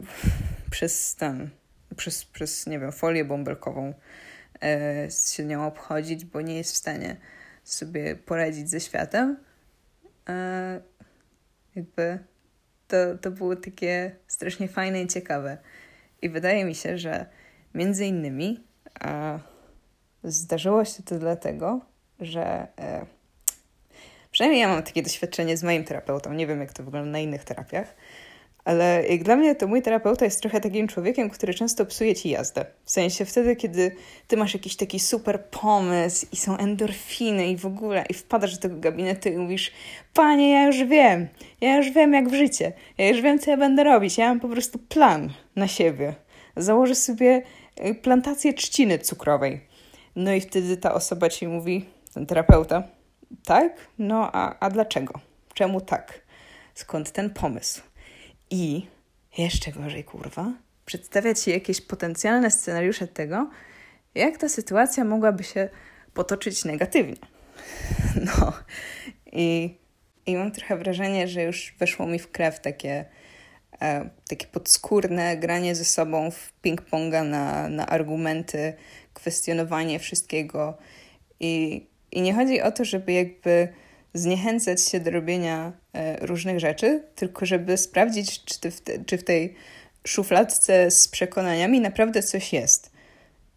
przez 0.71 1.17
ten, 1.17 1.51
przez, 1.97 2.25
przez 2.25 2.67
nie 2.67 2.79
wiem, 2.79 2.93
folię 2.93 3.25
bąbelkową 3.25 3.95
e, 4.63 5.09
się 5.11 5.45
nią 5.45 5.67
obchodzić, 5.67 6.25
bo 6.25 6.41
nie 6.41 6.57
jest 6.57 6.73
w 6.73 6.77
stanie 6.77 7.17
sobie 7.65 8.17
poradzić 8.17 8.71
ze 8.71 8.81
światem. 8.81 9.37
E, 10.29 10.81
jakby 11.77 12.19
to, 12.89 12.97
to 13.21 13.31
było 13.31 13.57
takie 13.57 14.17
strasznie 14.27 14.69
fajne 14.69 15.03
i 15.03 15.07
ciekawe. 15.07 15.59
I 16.23 16.29
wydaje 16.29 16.65
mi 16.65 16.75
się, 16.75 16.99
że 16.99 17.27
między 17.75 18.07
innymi 18.07 18.65
e, 19.05 19.39
zdarzyło 20.25 20.85
się 20.85 21.03
to 21.03 21.19
dlatego, 21.19 21.81
że 22.21 22.67
e, 22.79 23.07
Przynajmniej 24.33 24.61
ja 24.61 24.69
mam 24.69 24.83
takie 24.83 25.03
doświadczenie 25.03 25.57
z 25.57 25.63
moim 25.63 25.85
terapeutą. 25.85 26.33
Nie 26.33 26.47
wiem, 26.47 26.61
jak 26.61 26.73
to 26.73 26.83
wygląda 26.83 27.11
na 27.11 27.19
innych 27.19 27.45
terapiach. 27.45 27.95
Ale 28.65 29.05
jak 29.09 29.23
dla 29.23 29.37
mnie 29.37 29.55
to 29.55 29.67
mój 29.67 29.83
terapeuta 29.83 30.25
jest 30.25 30.41
trochę 30.41 30.61
takim 30.61 30.89
człowiekiem, 30.89 31.31
który 31.31 31.55
często 31.55 31.87
psuje 31.87 32.15
ci 32.15 32.29
jazdę. 32.29 32.65
W 32.85 32.91
sensie 32.91 33.25
wtedy, 33.25 33.57
kiedy 33.57 33.97
ty 34.29 34.37
masz 34.37 34.55
jakiś 34.55 34.77
taki 34.77 35.01
super 35.01 35.45
pomysł 35.45 36.27
i 36.33 36.37
są 36.37 36.57
endorfiny 36.57 37.49
i 37.49 37.57
w 37.57 37.67
ogóle 37.67 38.05
i 38.11 38.15
wpadasz 38.15 38.55
do 38.55 38.61
tego 38.61 38.77
gabinetu 38.81 39.29
i 39.29 39.37
mówisz 39.37 39.73
Panie, 40.15 40.51
ja 40.53 40.67
już 40.67 40.85
wiem, 40.85 41.29
ja 41.61 41.77
już 41.77 41.91
wiem 41.91 42.13
jak 42.13 42.29
w 42.29 42.35
życie, 42.35 42.73
ja 42.99 43.09
już 43.09 43.21
wiem 43.21 43.39
co 43.39 43.51
ja 43.51 43.57
będę 43.57 43.85
robić, 43.85 44.19
ja 44.19 44.29
mam 44.29 44.41
po 44.41 44.49
prostu 44.49 44.79
plan 44.79 45.33
na 45.57 45.69
siebie. 45.69 46.15
Założę 46.57 46.95
sobie 46.95 47.43
y, 47.87 47.95
plantację 47.95 48.55
trzciny 48.55 48.99
cukrowej. 48.99 49.61
No 50.17 50.33
i 50.33 50.41
wtedy 50.41 50.77
ta 50.77 50.95
osoba 50.95 51.29
ci 51.29 51.49
mówi, 51.49 51.87
ten 52.15 52.27
terapeuta, 52.27 52.83
tak? 53.45 53.73
No 53.99 54.31
a, 54.33 54.59
a 54.61 54.71
dlaczego? 54.71 55.21
Czemu 55.55 55.81
tak? 55.81 56.21
Skąd 56.75 57.13
ten 57.13 57.31
pomysł? 57.31 57.92
I 58.53 58.87
jeszcze 59.39 59.73
gorzej, 59.73 60.05
kurwa, 60.05 60.53
przedstawiać 60.87 61.41
ci 61.41 61.51
jakieś 61.51 61.81
potencjalne 61.81 62.51
scenariusze 62.51 63.09
tego, 63.09 63.51
jak 64.15 64.39
ta 64.39 64.49
sytuacja 64.49 65.05
mogłaby 65.05 65.45
się 65.45 65.69
potoczyć 66.15 66.65
negatywnie. 66.65 67.17
No 68.25 68.53
i, 69.33 69.77
i 70.27 70.37
mam 70.37 70.53
trochę 70.53 70.77
wrażenie, 70.77 71.29
że 71.29 71.43
już 71.43 71.75
weszło 71.79 72.07
mi 72.07 72.19
w 72.19 72.31
krew 72.31 72.61
takie, 72.61 73.05
e, 73.81 74.11
takie 74.29 74.47
podskórne 74.47 75.37
granie 75.37 75.75
ze 75.75 75.85
sobą 75.85 76.31
w 76.31 76.53
ping-ponga 76.65 77.25
na, 77.25 77.69
na 77.69 77.87
argumenty, 77.87 78.75
kwestionowanie 79.15 79.99
wszystkiego 79.99 80.79
i 81.41 81.87
i 82.13 82.21
nie 82.21 82.35
chodzi 82.35 82.63
o 82.63 82.73
to, 82.73 82.85
żeby 82.85 83.13
jakby 83.13 83.69
zniechęcać 84.15 84.89
się 84.89 85.01
do 85.01 85.11
robienia 85.11 85.73
e, 85.93 86.27
różnych 86.27 86.61
rzeczy, 86.61 87.03
tylko 87.15 87.47
żeby 87.47 87.77
sprawdzić, 87.77 88.45
czy, 88.45 88.71
w, 88.71 88.81
te, 88.81 89.05
czy 89.05 89.19
w 89.19 89.25
tej 89.25 89.55
szufladce 90.07 90.91
z 90.91 91.09
przekonaniami 91.09 91.81
naprawdę 91.81 92.23
coś 92.23 92.53
jest. 92.53 92.91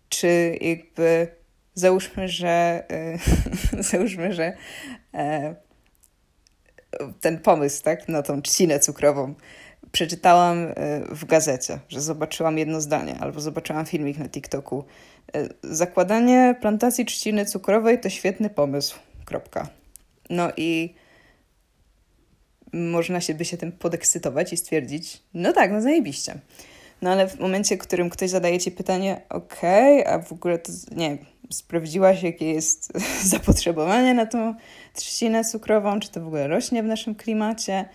Czy 0.10 0.58
jakby 0.62 1.28
załóżmy, 1.74 2.28
że 2.28 2.84
e, 2.92 3.18
załóżmy, 3.92 4.34
że 4.34 4.54
e, 5.14 5.56
ten 7.22 7.40
pomysł, 7.40 7.84
tak, 7.84 8.08
na 8.10 8.22
tą 8.22 8.42
trzcinę 8.42 8.80
cukrową 8.80 9.36
przeczytałam 9.92 10.74
w 11.10 11.26
gazecie, 11.26 11.80
że 11.90 12.02
zobaczyłam 12.02 12.58
jedno 12.58 12.82
zdanie, 12.82 13.18
albo 13.20 13.42
zobaczyłam 13.42 13.86
filmik 13.86 14.18
na 14.18 14.30
TikToku, 14.30 14.86
zakładanie 15.64 16.56
plantacji 16.62 17.06
trzciny 17.06 17.46
cukrowej 17.46 18.00
to 18.00 18.10
świetny 18.10 18.50
pomysł. 18.50 19.00
Kropka. 19.26 19.70
No 20.30 20.52
i 20.58 20.96
można 22.74 23.22
się 23.22 23.34
by 23.34 23.46
się 23.46 23.58
tym 23.58 23.72
podekscytować 23.72 24.54
i 24.54 24.58
stwierdzić, 24.58 25.24
no 25.34 25.54
tak, 25.54 25.72
no 25.72 25.82
zajebiście. 25.82 26.40
No 27.02 27.12
ale 27.12 27.28
w 27.28 27.40
momencie, 27.40 27.76
w 27.76 27.80
którym 27.80 28.10
ktoś 28.10 28.30
zadaje 28.30 28.60
ci 28.60 28.72
pytanie, 28.72 29.22
okej, 29.30 30.02
okay, 30.02 30.14
a 30.14 30.20
w 30.20 30.32
ogóle 30.32 30.60
to, 30.60 30.72
nie 30.96 31.18
sprawdziłaś, 31.52 32.24
jakie 32.24 32.54
jest 32.54 32.94
zapotrzebowanie 33.34 34.14
na 34.14 34.26
tą 34.26 34.56
trzcinę 34.94 35.44
cukrową, 35.44 36.00
czy 36.00 36.12
to 36.12 36.22
w 36.22 36.28
ogóle 36.28 36.48
rośnie 36.48 36.84
w 36.84 36.86
naszym 36.86 37.16
klimacie, 37.16 37.86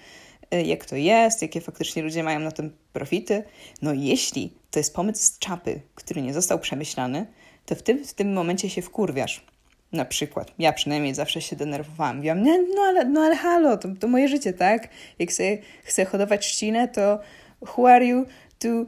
e, 0.50 0.62
jak 0.62 0.84
to 0.84 0.96
jest, 0.96 1.42
jakie 1.42 1.60
faktycznie 1.60 2.02
ludzie 2.02 2.22
mają 2.22 2.40
na 2.40 2.52
tym 2.52 2.76
profity. 2.92 3.42
No 3.82 3.92
jeśli 3.92 4.52
to 4.70 4.78
jest 4.78 4.94
pomysł 4.94 5.22
z 5.22 5.38
czapy, 5.38 5.80
który 5.94 6.22
nie 6.22 6.34
został 6.34 6.58
przemyślany, 6.58 7.26
to 7.66 7.74
w 7.74 7.82
tym, 7.82 8.04
w 8.04 8.14
tym 8.14 8.32
momencie 8.32 8.70
się 8.70 8.82
wkurwiasz. 8.82 9.46
Na 9.92 10.05
przykład, 10.05 10.53
ja 10.59 10.72
przynajmniej 10.72 11.14
zawsze 11.14 11.40
się 11.40 11.57
denerwowałam. 11.57 12.16
Mówiłam, 12.16 12.42
nie, 12.42 12.59
no 12.74 12.83
ale, 12.83 13.05
no 13.05 13.20
ale 13.20 13.37
halo, 13.37 13.76
to, 13.76 13.88
to 14.00 14.09
moje 14.09 14.29
życie, 14.29 14.53
tak? 14.53 14.88
Jak 15.18 15.33
sobie 15.33 15.59
chcę 15.83 16.05
hodować 16.05 16.46
trzcinę, 16.46 16.88
to 16.88 17.20
who 17.61 17.88
are 17.88 18.05
you 18.05 18.26
to, 18.59 18.68
uh, 18.68 18.87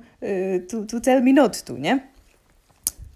to, 0.68 0.84
to 0.86 1.00
tell 1.00 1.22
me 1.22 1.32
not 1.32 1.62
to, 1.62 1.78
nie? 1.78 2.08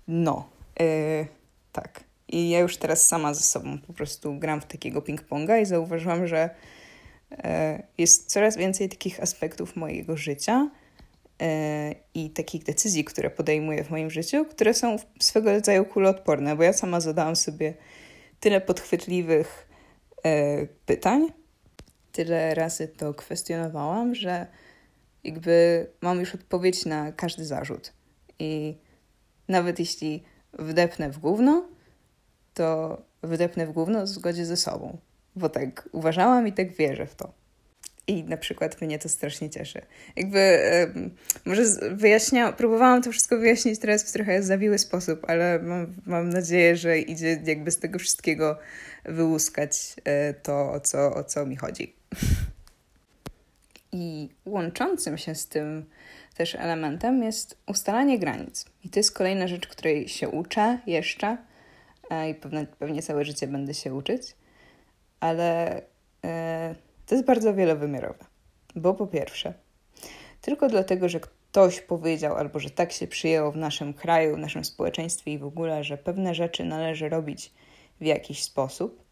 No, 0.09 0.49
yy, 0.81 1.27
tak. 1.73 2.07
I 2.29 2.51
ja 2.51 2.59
już 2.59 2.77
teraz 2.77 3.09
sama 3.09 3.35
ze 3.35 3.43
sobą 3.43 3.79
po 3.79 3.93
prostu 3.93 4.35
gram 4.39 4.61
w 4.61 4.65
takiego 4.65 5.01
ping-ponga 5.01 5.63
i 5.63 5.67
zauważyłam, 5.67 6.27
że 6.27 6.51
e, 7.31 7.83
jest 7.99 8.31
coraz 8.31 8.57
więcej 8.57 8.89
takich 8.89 9.21
aspektów 9.21 9.77
mojego 9.77 10.17
życia 10.17 10.71
i 12.15 12.31
takich 12.31 12.65
decyzji, 12.65 13.05
które 13.05 13.31
podejmuję 13.31 13.85
w 13.85 13.91
moim 13.91 14.11
życiu, 14.11 14.45
które 14.45 14.75
są 14.75 14.97
swego 15.21 15.53
rodzaju 15.53 15.85
kuloodporne, 15.85 16.57
bo 16.57 16.63
ja 16.63 16.73
sama 16.73 17.01
zadałam 17.01 17.37
sobie 17.37 17.75
tyle 18.41 18.61
podchwytliwych 18.61 19.69
e, 20.25 20.67
pytań, 20.67 21.33
tyle 22.13 22.55
razy 22.55 22.89
to 22.89 23.15
kwestionowałam, 23.15 24.15
że 24.15 24.47
jakby 25.25 25.87
mam 26.01 26.21
już 26.21 26.35
odpowiedź 26.35 26.87
na 26.87 27.13
każdy 27.13 27.45
zarzut. 27.45 27.93
I 28.39 28.77
nawet 29.49 29.79
jeśli 29.79 30.23
wdepnę 30.53 31.11
w 31.11 31.19
gówno, 31.19 31.69
to 32.55 32.99
wydepnę 33.23 33.67
w 33.67 33.73
gówno 33.73 34.03
w 34.03 34.09
zgodzie 34.09 34.47
ze 34.47 34.57
sobą. 34.57 34.99
Bo 35.37 35.49
tak 35.49 35.89
uważałam 35.93 36.49
i 36.49 36.53
tak 36.53 36.73
wierzę 36.73 37.07
w 37.07 37.15
to. 37.15 37.33
I 38.09 38.25
na 38.25 38.37
przykład 38.37 38.81
mnie 38.81 38.99
to 38.99 39.09
strasznie 39.09 39.51
cieszy. 39.51 39.83
Jakby, 40.17 40.39
e, 40.39 40.93
może 41.45 41.65
wyjaśnia, 41.93 42.53
próbowałam 42.53 43.03
to 43.03 43.13
wszystko 43.13 43.39
wyjaśnić 43.39 43.81
teraz 43.81 44.03
w 44.03 44.13
trochę 44.13 44.43
zawiły 44.43 44.79
sposób, 44.79 45.25
ale 45.29 45.59
mam, 45.59 45.95
mam 46.07 46.29
nadzieję, 46.29 46.77
że 46.77 46.99
idzie 46.99 47.43
jakby 47.45 47.71
z 47.71 47.79
tego 47.79 47.99
wszystkiego 47.99 48.59
wyłuskać 49.05 49.97
e, 50.05 50.35
to, 50.35 50.73
o 50.73 50.81
co, 50.81 51.15
o 51.15 51.25
co 51.25 51.47
mi 51.47 51.57
chodzi. 51.57 51.95
I 53.93 54.29
łączącym 54.45 55.19
się 55.19 55.35
z 55.35 55.49
tym 55.49 55.85
też 56.37 56.55
elementem 56.55 57.23
jest 57.23 57.59
ustalanie 57.67 58.19
granic. 58.19 58.65
I 58.85 58.91
to 58.91 59.01
jest 59.01 59.13
kolejna 59.13 59.49
rzecz, 59.49 59.67
której 59.67 60.09
się 60.09 60.29
uczę 60.29 60.79
jeszcze 60.87 61.37
i 62.31 62.35
pewnie, 62.35 62.67
pewnie 62.79 63.03
całe 63.03 63.25
życie 63.25 63.47
będę 63.47 63.75
się 63.75 63.95
uczyć, 63.95 64.23
ale 65.21 65.83
e, 66.25 66.75
to 67.07 67.15
jest 67.15 67.27
bardzo 67.27 67.55
wielowymiarowe. 67.55 68.25
Bo 68.77 68.95
po 68.95 69.07
pierwsze, 69.07 69.55
tylko 70.41 70.69
dlatego, 70.69 71.09
że 71.09 71.21
ktoś 71.21 71.81
powiedział 71.81 72.37
albo 72.37 72.59
że 72.59 72.71
tak 72.71 72.93
się 72.93 73.07
przyjęło 73.07 73.53
w 73.53 73.57
naszym 73.57 73.95
kraju, 73.95 74.37
w 74.37 74.39
naszym 74.39 74.65
społeczeństwie 74.65 75.33
i 75.33 75.39
w 75.39 75.45
ogóle, 75.45 75.85
że 75.85 75.99
pewne 75.99 76.35
rzeczy 76.35 76.65
należy 76.65 77.09
robić 77.09 77.53
w 78.01 78.05
jakiś 78.05 78.43
sposób, 78.43 79.03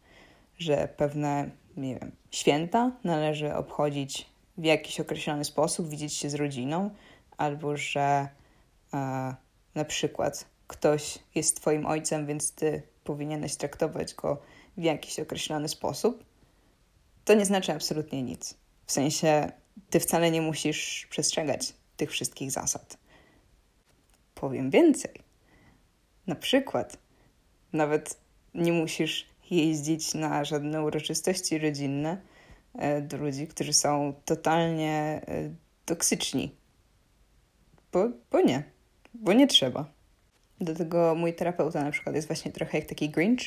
że 0.58 0.88
pewne, 0.96 1.50
nie 1.76 1.94
wiem, 1.94 2.12
święta 2.30 2.92
należy 3.04 3.54
obchodzić 3.54 4.26
w 4.58 4.64
jakiś 4.64 5.00
określony 5.00 5.44
sposób, 5.44 5.88
widzieć 5.88 6.14
się 6.14 6.30
z 6.30 6.34
rodziną, 6.34 6.90
albo 7.36 7.76
że 7.76 8.28
e, 8.94 9.34
na 9.74 9.84
przykład 9.84 10.46
ktoś 10.66 11.18
jest 11.34 11.60
Twoim 11.60 11.86
ojcem, 11.86 12.26
więc 12.26 12.52
Ty 12.52 12.82
powinieneś 13.04 13.56
traktować 13.56 14.14
go 14.14 14.38
w 14.76 14.82
jakiś 14.82 15.20
określony 15.20 15.68
sposób, 15.68 16.24
to 17.24 17.34
nie 17.34 17.44
znaczy 17.44 17.72
absolutnie 17.72 18.22
nic. 18.22 18.54
W 18.86 18.92
sensie, 18.92 19.52
Ty 19.90 20.00
wcale 20.00 20.30
nie 20.30 20.42
musisz 20.42 21.06
przestrzegać 21.10 21.74
tych 21.96 22.10
wszystkich 22.10 22.50
zasad. 22.50 22.98
Powiem 24.34 24.70
więcej. 24.70 25.14
Na 26.26 26.34
przykład, 26.34 26.98
nawet 27.72 28.16
nie 28.54 28.72
musisz 28.72 29.26
jeździć 29.50 30.14
na 30.14 30.44
żadne 30.44 30.82
uroczystości 30.82 31.58
rodzinne 31.58 32.20
e, 32.74 33.02
do 33.02 33.16
ludzi, 33.16 33.46
którzy 33.46 33.72
są 33.72 34.14
totalnie 34.24 35.22
e, 35.28 35.50
toksyczni. 35.84 36.54
Bo, 37.92 38.08
bo 38.30 38.40
nie, 38.40 38.62
bo 39.14 39.32
nie 39.32 39.46
trzeba. 39.46 39.92
Do 40.60 40.74
tego 40.74 41.14
mój 41.14 41.34
terapeuta 41.34 41.84
na 41.84 41.90
przykład 41.90 42.14
jest 42.14 42.28
właśnie 42.28 42.52
trochę 42.52 42.78
jak 42.78 42.88
taki 42.88 43.10
Grinch, 43.10 43.42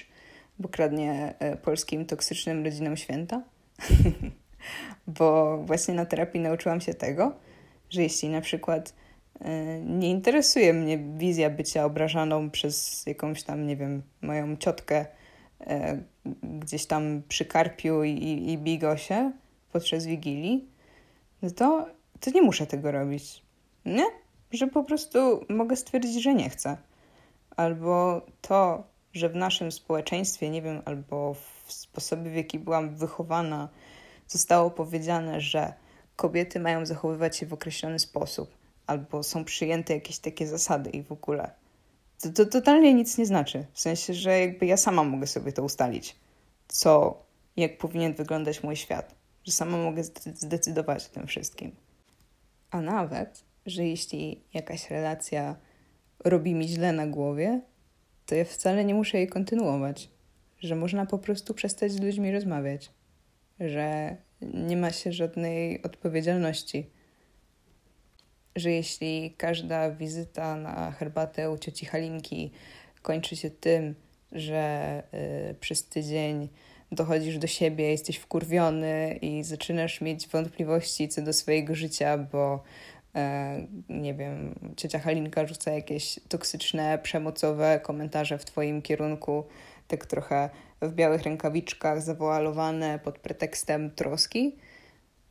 bo 0.60 0.70
kradnie 0.70 1.36
e, 1.40 1.58
polskim 1.58 2.06
toksycznym 2.06 2.66
rodzinom 2.66 2.98
święta. 2.98 3.44
bo 5.18 5.58
właśnie 5.58 5.94
na 5.94 6.06
terapii 6.06 6.42
nauczyłam 6.42 6.82
się 6.82 6.94
tego, 6.94 7.36
że 7.90 8.02
jeśli 8.02 8.30
na 8.30 8.42
przykład 8.42 8.94
e, 9.42 9.82
nie 9.82 10.10
interesuje 10.10 10.74
mnie 10.74 10.98
wizja 10.98 11.50
bycia 11.50 11.86
obrażaną 11.86 12.50
przez 12.50 13.06
jakąś 13.06 13.44
tam, 13.44 13.68
nie 13.68 13.78
wiem, 13.78 14.02
moją 14.22 14.58
ciotkę 14.58 15.06
e, 15.62 16.02
gdzieś 16.44 16.86
tam 16.86 17.22
przy 17.28 17.46
Karpiu 17.46 18.04
i, 18.04 18.52
i 18.52 18.58
Bigosie 18.58 19.32
podczas 19.72 20.06
Wigilii, 20.06 20.68
no 21.42 21.50
to, 21.50 21.88
to 22.20 22.32
nie 22.32 22.42
muszę 22.42 22.68
tego 22.68 22.92
robić. 22.92 23.44
Nie? 23.86 24.06
Że 24.52 24.68
po 24.68 24.84
prostu 24.84 25.46
mogę 25.50 25.76
stwierdzić, 25.76 26.24
że 26.24 26.34
nie 26.34 26.50
chcę 26.50 26.78
albo 27.58 28.22
to, 28.42 28.84
że 29.14 29.30
w 29.30 29.36
naszym 29.36 29.72
społeczeństwie, 29.72 30.50
nie 30.50 30.62
wiem, 30.62 30.82
albo 30.86 31.34
w 31.34 31.57
sposobie, 31.74 32.32
w 32.32 32.36
jaki 32.36 32.60
byłam 32.60 32.96
wychowana, 32.96 33.70
zostało 34.28 34.72
powiedziane, 34.72 35.42
że 35.42 35.74
kobiety 36.16 36.60
mają 36.60 36.86
zachowywać 36.86 37.38
się 37.38 37.46
w 37.46 37.54
określony 37.54 38.00
sposób, 38.00 38.56
albo 38.88 39.24
są 39.24 39.46
przyjęte 39.46 39.94
jakieś 39.94 40.20
takie 40.20 40.48
zasady 40.48 40.90
i 40.90 41.04
w 41.04 41.12
ogóle. 41.12 41.52
To, 42.22 42.30
to 42.30 42.46
totalnie 42.46 42.94
nic 42.94 43.18
nie 43.18 43.26
znaczy. 43.26 43.66
W 43.74 43.80
sensie, 43.80 44.14
że 44.14 44.40
jakby 44.40 44.66
ja 44.66 44.78
sama 44.78 45.04
mogę 45.04 45.28
sobie 45.28 45.52
to 45.52 45.64
ustalić, 45.64 46.16
co, 46.68 47.24
jak 47.58 47.78
powinien 47.78 48.14
wyglądać 48.14 48.64
mój 48.64 48.76
świat, 48.76 49.16
że 49.44 49.52
sama 49.52 49.78
mogę 49.78 50.04
zdecydować 50.36 51.06
o 51.06 51.10
tym 51.10 51.28
wszystkim. 51.28 51.76
A 52.72 52.82
nawet, 52.82 53.44
że 53.66 53.86
jeśli 53.86 54.44
jakaś 54.54 54.90
relacja 54.90 55.56
robi 56.24 56.56
mi 56.56 56.68
źle 56.68 56.94
na 56.94 57.08
głowie, 57.08 57.62
to 58.26 58.36
ja 58.36 58.46
wcale 58.46 58.86
nie 58.86 58.94
muszę 58.94 59.18
jej 59.18 59.28
kontynuować. 59.28 60.10
Że 60.60 60.76
można 60.76 61.06
po 61.06 61.20
prostu 61.20 61.54
przestać 61.54 61.92
z 61.92 62.02
ludźmi 62.02 62.32
rozmawiać. 62.32 62.92
Że 63.60 64.18
nie 64.42 64.78
ma 64.78 64.92
się 64.92 65.14
żadnej 65.14 65.82
odpowiedzialności. 65.82 66.90
Że 68.56 68.72
jeśli 68.72 69.34
każda 69.38 69.92
wizyta 69.92 70.56
na 70.56 70.92
herbatę 70.92 71.52
u 71.52 71.58
cioci 71.58 71.86
Halinki 71.86 72.52
kończy 73.02 73.36
się 73.36 73.50
tym, 73.50 73.96
że 74.32 75.04
y, 75.52 75.56
przez 75.56 75.88
tydzień 75.88 76.50
dochodzisz 76.92 77.38
do 77.38 77.48
siebie, 77.48 77.92
jesteś 77.92 78.18
wkurwiony 78.18 79.20
i 79.22 79.44
zaczynasz 79.44 80.02
mieć 80.02 80.28
wątpliwości 80.28 81.08
co 81.08 81.22
do 81.22 81.34
swojego 81.34 81.76
życia, 81.76 82.18
bo 82.18 82.64
E, 83.18 83.68
nie 83.90 84.14
wiem, 84.14 84.56
ciocia 84.78 85.00
Halinka 85.00 85.48
rzuca 85.48 85.72
jakieś 85.72 86.20
toksyczne, 86.30 87.00
przemocowe 87.04 87.80
komentarze 87.84 88.38
w 88.38 88.46
Twoim 88.46 88.82
kierunku, 88.82 89.44
tak 89.88 90.06
trochę 90.06 90.50
w 90.82 90.94
białych 90.94 91.24
rękawiczkach, 91.24 92.02
zawoalowane 92.02 93.00
pod 93.00 93.20
pretekstem 93.20 93.92
troski, 93.92 94.56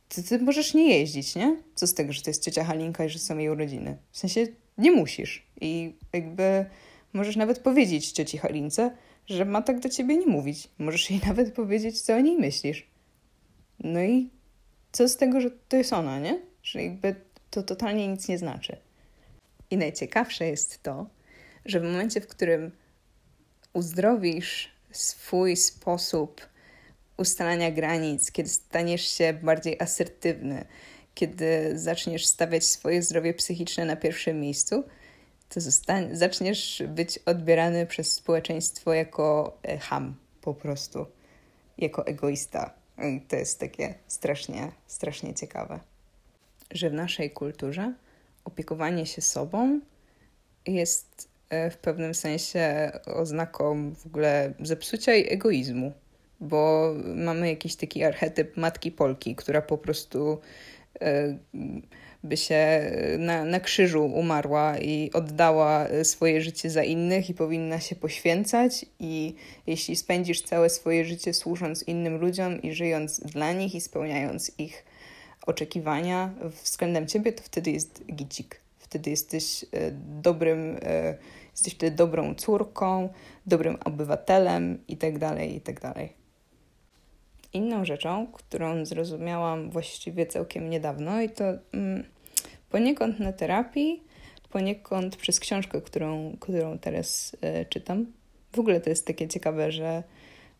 to 0.09 0.23
ty 0.23 0.39
możesz 0.39 0.73
nie 0.73 0.99
jeździć, 0.99 1.35
nie? 1.35 1.57
Co 1.75 1.87
z 1.87 1.93
tego, 1.93 2.13
że 2.13 2.21
to 2.21 2.29
jest 2.29 2.43
ciocia 2.43 2.63
Halinka 2.63 3.05
i 3.05 3.09
że 3.09 3.19
są 3.19 3.37
jej 3.37 3.49
urodziny? 3.49 3.97
W 4.11 4.17
sensie 4.17 4.47
nie 4.77 4.91
musisz. 4.91 5.47
I 5.61 5.95
jakby 6.13 6.65
możesz 7.13 7.35
nawet 7.35 7.59
powiedzieć 7.59 8.11
cioci 8.11 8.37
Halince, 8.37 8.91
że 9.27 9.45
ma 9.45 9.61
tak 9.61 9.79
do 9.79 9.89
ciebie 9.89 10.17
nie 10.17 10.27
mówić. 10.27 10.69
Możesz 10.77 11.11
jej 11.11 11.21
nawet 11.27 11.53
powiedzieć, 11.53 12.01
co 12.01 12.15
o 12.15 12.19
niej 12.19 12.37
myślisz. 12.37 12.87
No 13.79 14.03
i 14.03 14.29
co 14.91 15.07
z 15.07 15.17
tego, 15.17 15.41
że 15.41 15.51
to 15.51 15.77
jest 15.77 15.93
ona, 15.93 16.19
nie? 16.19 16.39
Że 16.63 16.83
jakby 16.83 17.15
to 17.49 17.63
totalnie 17.63 18.07
nic 18.07 18.27
nie 18.27 18.37
znaczy. 18.37 18.77
I 19.71 19.77
najciekawsze 19.77 20.45
jest 20.45 20.83
to, 20.83 21.07
że 21.65 21.79
w 21.79 21.83
momencie, 21.83 22.21
w 22.21 22.27
którym 22.27 22.71
uzdrowisz 23.77 24.71
swój 24.91 25.55
sposób 25.55 26.45
ustalania 27.17 27.71
granic, 27.71 28.31
kiedy 28.31 28.49
staniesz 28.49 29.07
się 29.09 29.33
bardziej 29.43 29.79
asertywny, 29.79 30.65
kiedy 31.15 31.79
zaczniesz 31.79 32.25
stawiać 32.25 32.65
swoje 32.65 33.01
zdrowie 33.01 33.33
psychiczne 33.33 33.85
na 33.85 33.95
pierwszym 33.95 34.39
miejscu, 34.39 34.83
to 35.49 35.59
zaczniesz 36.11 36.83
być 36.87 37.17
odbierany 37.17 37.85
przez 37.85 38.11
społeczeństwo 38.11 38.93
jako 38.93 39.57
e, 39.63 39.77
ham 39.77 40.15
po 40.41 40.53
prostu, 40.53 41.05
jako 41.77 42.07
egoista. 42.07 42.73
To 43.27 43.35
jest 43.35 43.59
takie 43.59 43.95
strasznie, 44.07 44.71
strasznie 44.87 45.33
ciekawe 45.33 45.79
że 46.71 46.89
w 46.89 46.93
naszej 46.93 47.31
kulturze 47.31 47.93
opiekowanie 48.45 49.05
się 49.05 49.21
sobą 49.21 49.79
jest 50.65 51.29
w 51.71 51.77
pewnym 51.77 52.15
sensie 52.15 52.91
oznaką 53.05 53.93
w 53.95 54.05
ogóle 54.05 54.53
zepsucia 54.59 55.15
i 55.15 55.33
egoizmu, 55.33 55.93
bo 56.39 56.93
mamy 57.15 57.49
jakiś 57.49 57.75
taki 57.75 58.03
archetyp 58.03 58.57
matki 58.57 58.91
Polki, 58.91 59.35
która 59.35 59.61
po 59.61 59.77
prostu 59.77 60.39
e, 61.01 61.37
by 62.23 62.37
się 62.37 62.91
na, 63.17 63.45
na 63.45 63.59
krzyżu 63.59 64.05
umarła 64.05 64.77
i 64.77 65.11
oddała 65.13 65.87
swoje 66.03 66.41
życie 66.41 66.69
za 66.69 66.83
innych 66.83 67.29
i 67.29 67.33
powinna 67.33 67.79
się 67.79 67.95
poświęcać 67.95 68.85
i 68.99 69.35
jeśli 69.67 69.95
spędzisz 69.95 70.41
całe 70.41 70.69
swoje 70.69 71.05
życie 71.05 71.33
służąc 71.33 71.83
innym 71.83 72.17
ludziom 72.17 72.61
i 72.61 72.73
żyjąc 72.73 73.19
dla 73.19 73.51
nich 73.51 73.75
i 73.75 73.81
spełniając 73.81 74.51
ich 74.57 74.85
oczekiwania 75.45 76.33
względem 76.63 77.07
ciebie, 77.07 77.33
to 77.33 77.43
wtedy 77.43 77.71
jest 77.71 78.05
gicik. 78.05 78.66
Wtedy 78.89 79.09
jesteś 79.09 79.65
e, 79.71 79.91
dobrym, 80.21 80.77
e, 80.81 81.17
Jesteś 81.57 81.73
wtedy 81.73 81.95
dobrą 81.95 82.35
córką, 82.35 83.09
dobrym 83.45 83.77
obywatelem 83.85 84.83
itd., 84.87 85.19
tak 85.19 85.51
itd. 85.51 85.81
Tak 85.81 85.97
Inną 87.53 87.85
rzeczą, 87.85 88.27
którą 88.27 88.85
zrozumiałam 88.85 89.69
właściwie 89.69 90.25
całkiem 90.25 90.69
niedawno 90.69 91.21
i 91.21 91.29
to 91.29 91.43
mm, 91.73 92.03
poniekąd 92.69 93.19
na 93.19 93.33
terapii, 93.33 94.03
poniekąd 94.49 95.15
przez 95.15 95.39
książkę, 95.39 95.81
którą, 95.81 96.37
którą 96.39 96.79
teraz 96.79 97.35
y, 97.61 97.65
czytam. 97.65 98.05
W 98.55 98.59
ogóle 98.59 98.81
to 98.81 98.89
jest 98.89 99.07
takie 99.07 99.27
ciekawe, 99.27 99.71
że 99.71 100.03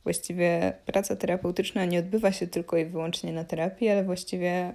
właściwie 0.04 0.74
praca 0.86 1.16
terapeutyczna 1.16 1.86
nie 1.86 2.00
odbywa 2.00 2.32
się 2.32 2.48
tylko 2.48 2.78
i 2.78 2.86
wyłącznie 2.86 3.34
na 3.34 3.44
terapii, 3.44 3.90
ale 3.90 4.04
właściwie 4.04 4.74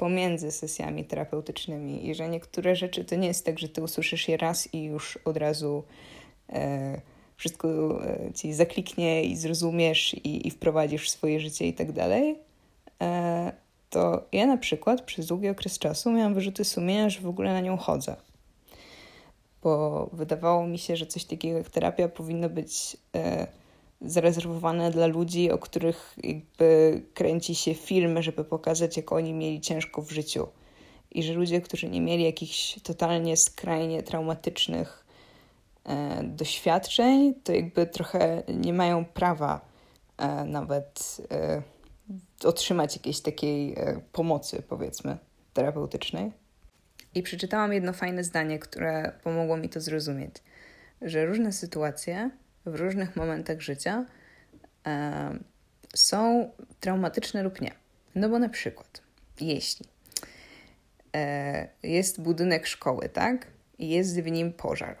pomiędzy 0.00 0.52
sesjami 0.52 1.04
terapeutycznymi 1.04 2.08
i 2.08 2.14
że 2.14 2.28
niektóre 2.28 2.76
rzeczy 2.76 3.04
to 3.04 3.16
nie 3.16 3.28
jest 3.28 3.46
tak, 3.46 3.58
że 3.58 3.68
ty 3.68 3.82
usłyszysz 3.82 4.28
je 4.28 4.36
raz 4.36 4.74
i 4.74 4.82
już 4.82 5.18
od 5.24 5.36
razu 5.36 5.84
e, 6.48 7.00
wszystko 7.36 7.68
e, 8.04 8.32
ci 8.34 8.52
zakliknie 8.52 9.24
i 9.24 9.36
zrozumiesz 9.36 10.14
i, 10.14 10.48
i 10.48 10.50
wprowadzisz 10.50 11.06
w 11.06 11.10
swoje 11.10 11.40
życie 11.40 11.68
i 11.68 11.74
tak 11.74 11.92
dalej. 11.92 12.38
E, 13.02 13.52
to 13.90 14.24
ja 14.32 14.46
na 14.46 14.56
przykład 14.56 15.02
przez 15.02 15.26
długi 15.26 15.48
okres 15.48 15.78
czasu 15.78 16.12
miałam 16.12 16.34
wyrzuty 16.34 16.64
sumienia, 16.64 17.10
że 17.10 17.20
w 17.20 17.28
ogóle 17.28 17.52
na 17.52 17.60
nią 17.60 17.76
chodzę. 17.76 18.16
Bo 19.62 20.06
wydawało 20.12 20.66
mi 20.66 20.78
się, 20.78 20.96
że 20.96 21.06
coś 21.06 21.24
takiego 21.24 21.58
jak 21.58 21.70
terapia 21.70 22.08
powinno 22.08 22.48
być 22.48 22.96
e, 23.14 23.46
zarezerwowane 24.00 24.90
dla 24.90 25.06
ludzi, 25.06 25.50
o 25.50 25.58
których 25.58 26.14
jakby 26.22 27.02
kręci 27.14 27.54
się 27.54 27.74
film, 27.74 28.22
żeby 28.22 28.44
pokazać, 28.44 28.96
jak 28.96 29.12
oni 29.12 29.32
mieli 29.34 29.60
ciężko 29.60 30.02
w 30.02 30.10
życiu. 30.10 30.46
I 31.10 31.22
że 31.22 31.32
ludzie, 31.32 31.60
którzy 31.60 31.88
nie 31.88 32.00
mieli 32.00 32.24
jakichś 32.24 32.80
totalnie 32.82 33.36
skrajnie 33.36 34.02
traumatycznych 34.02 35.04
e, 35.84 36.22
doświadczeń, 36.24 37.34
to 37.44 37.52
jakby 37.52 37.86
trochę 37.86 38.42
nie 38.48 38.72
mają 38.72 39.04
prawa 39.04 39.60
e, 40.18 40.44
nawet 40.44 41.16
e, 41.30 41.62
otrzymać 42.44 42.96
jakiejś 42.96 43.20
takiej 43.20 43.72
e, 43.72 44.00
pomocy, 44.12 44.62
powiedzmy, 44.68 45.18
terapeutycznej. 45.54 46.32
I 47.14 47.22
przeczytałam 47.22 47.72
jedno 47.72 47.92
fajne 47.92 48.24
zdanie, 48.24 48.58
które 48.58 49.12
pomogło 49.22 49.56
mi 49.56 49.68
to 49.68 49.80
zrozumieć, 49.80 50.34
że 51.02 51.26
różne 51.26 51.52
sytuacje 51.52 52.30
w 52.66 52.74
różnych 52.74 53.16
momentach 53.16 53.60
życia 53.60 54.06
e, 54.86 55.38
są 55.94 56.50
traumatyczne 56.80 57.42
lub 57.42 57.60
nie. 57.60 57.72
No 58.14 58.28
bo 58.28 58.38
na 58.38 58.48
przykład, 58.48 59.02
jeśli 59.40 59.86
e, 61.16 61.68
jest 61.82 62.22
budynek 62.22 62.66
szkoły, 62.66 63.08
tak? 63.08 63.46
I 63.78 63.88
jest 63.88 64.20
w 64.20 64.30
nim 64.30 64.52
pożar 64.52 64.96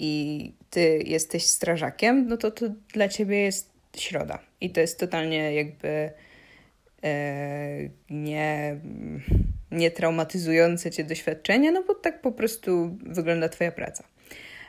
i 0.00 0.52
ty 0.70 1.02
jesteś 1.06 1.46
strażakiem, 1.46 2.28
no 2.28 2.36
to 2.36 2.50
to 2.50 2.66
dla 2.92 3.08
ciebie 3.08 3.40
jest 3.40 3.70
środa. 3.96 4.38
I 4.60 4.70
to 4.70 4.80
jest 4.80 4.98
totalnie 4.98 5.54
jakby 5.54 6.10
e, 7.04 7.88
nie, 8.10 8.76
nie 9.70 9.90
traumatyzujące 9.90 10.90
cię 10.90 11.04
doświadczenie, 11.04 11.72
no 11.72 11.82
bo 11.82 11.94
tak 11.94 12.20
po 12.20 12.32
prostu 12.32 12.96
wygląda 13.02 13.48
twoja 13.48 13.72
praca. 13.72 14.04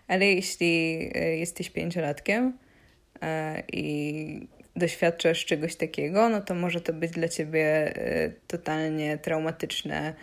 Ale 0.10 0.26
jeśli 0.26 1.10
e, 1.16 1.38
jesteś 1.38 1.70
pięciolatkiem 1.70 2.58
e, 3.22 3.64
i 3.74 4.48
doświadczasz 4.76 5.46
czegoś 5.46 5.76
takiego, 5.76 6.30
no 6.30 6.42
to 6.42 6.56
może 6.56 6.82
to 6.82 6.94
być 6.94 7.12
dla 7.12 7.28
ciebie 7.28 7.96
e, 7.96 8.32
totalnie 8.48 9.18
traumatyczne 9.18 10.14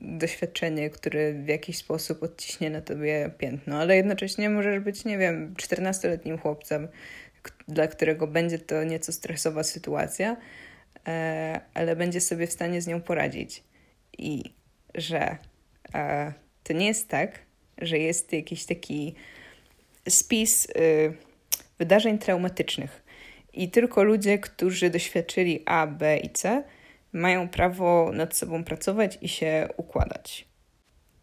doświadczenie, 0.00 0.90
które 0.90 1.32
w 1.32 1.48
jakiś 1.48 1.76
sposób 1.76 2.22
odciśnie 2.22 2.70
na 2.70 2.80
tobie 2.80 3.30
piętno, 3.38 3.78
ale 3.78 3.96
jednocześnie 3.96 4.50
możesz 4.50 4.80
być, 4.80 5.04
nie 5.04 5.18
wiem, 5.18 5.54
14-letnim 5.54 6.38
chłopcem, 6.38 6.88
dla 7.68 7.86
którego 7.86 8.26
będzie 8.26 8.58
to 8.58 8.84
nieco 8.84 9.12
stresowa 9.12 9.62
sytuacja, 9.62 10.36
ale 11.74 11.96
będzie 11.96 12.20
sobie 12.20 12.46
w 12.46 12.52
stanie 12.52 12.80
z 12.82 12.86
nią 12.86 13.00
poradzić. 13.00 13.64
I 14.18 14.44
że 14.94 15.36
to 16.64 16.72
nie 16.72 16.86
jest 16.86 17.08
tak, 17.08 17.38
że 17.78 17.98
jest 17.98 18.32
jakiś 18.32 18.64
taki 18.64 19.14
spis 20.08 20.66
y, 20.66 21.14
wydarzeń 21.78 22.18
traumatycznych. 22.18 23.04
I 23.52 23.70
tylko 23.70 24.02
ludzie, 24.02 24.38
którzy 24.38 24.90
doświadczyli 24.90 25.62
A, 25.66 25.86
B 25.86 26.18
i 26.18 26.30
C, 26.30 26.64
mają 27.12 27.48
prawo 27.48 28.10
nad 28.12 28.36
sobą 28.36 28.64
pracować 28.64 29.18
i 29.22 29.28
się 29.28 29.68
układać. 29.76 30.48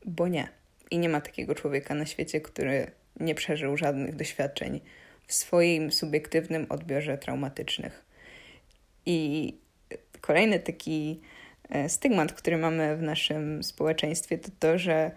Bo 0.06 0.28
nie. 0.28 0.48
I 0.92 0.98
nie 0.98 1.10
ma 1.10 1.22
takiego 1.22 1.56
człowieka 1.56 1.96
na 1.96 2.06
świecie, 2.06 2.42
który 2.42 2.92
nie 3.20 3.36
przeżył 3.36 3.78
żadnych 3.78 4.16
doświadczeń 4.16 4.82
w 5.28 5.34
swoim 5.34 5.92
subiektywnym 5.92 6.66
odbiorze 6.70 7.18
traumatycznych. 7.18 8.06
I 9.06 9.54
kolejny 10.22 10.60
taki 10.60 11.22
e, 11.70 11.90
stygmat, 11.90 12.34
który 12.34 12.58
mamy 12.58 12.98
w 12.98 13.02
naszym 13.02 13.64
społeczeństwie, 13.64 14.38
to 14.38 14.50
to, 14.60 14.78
że 14.78 15.12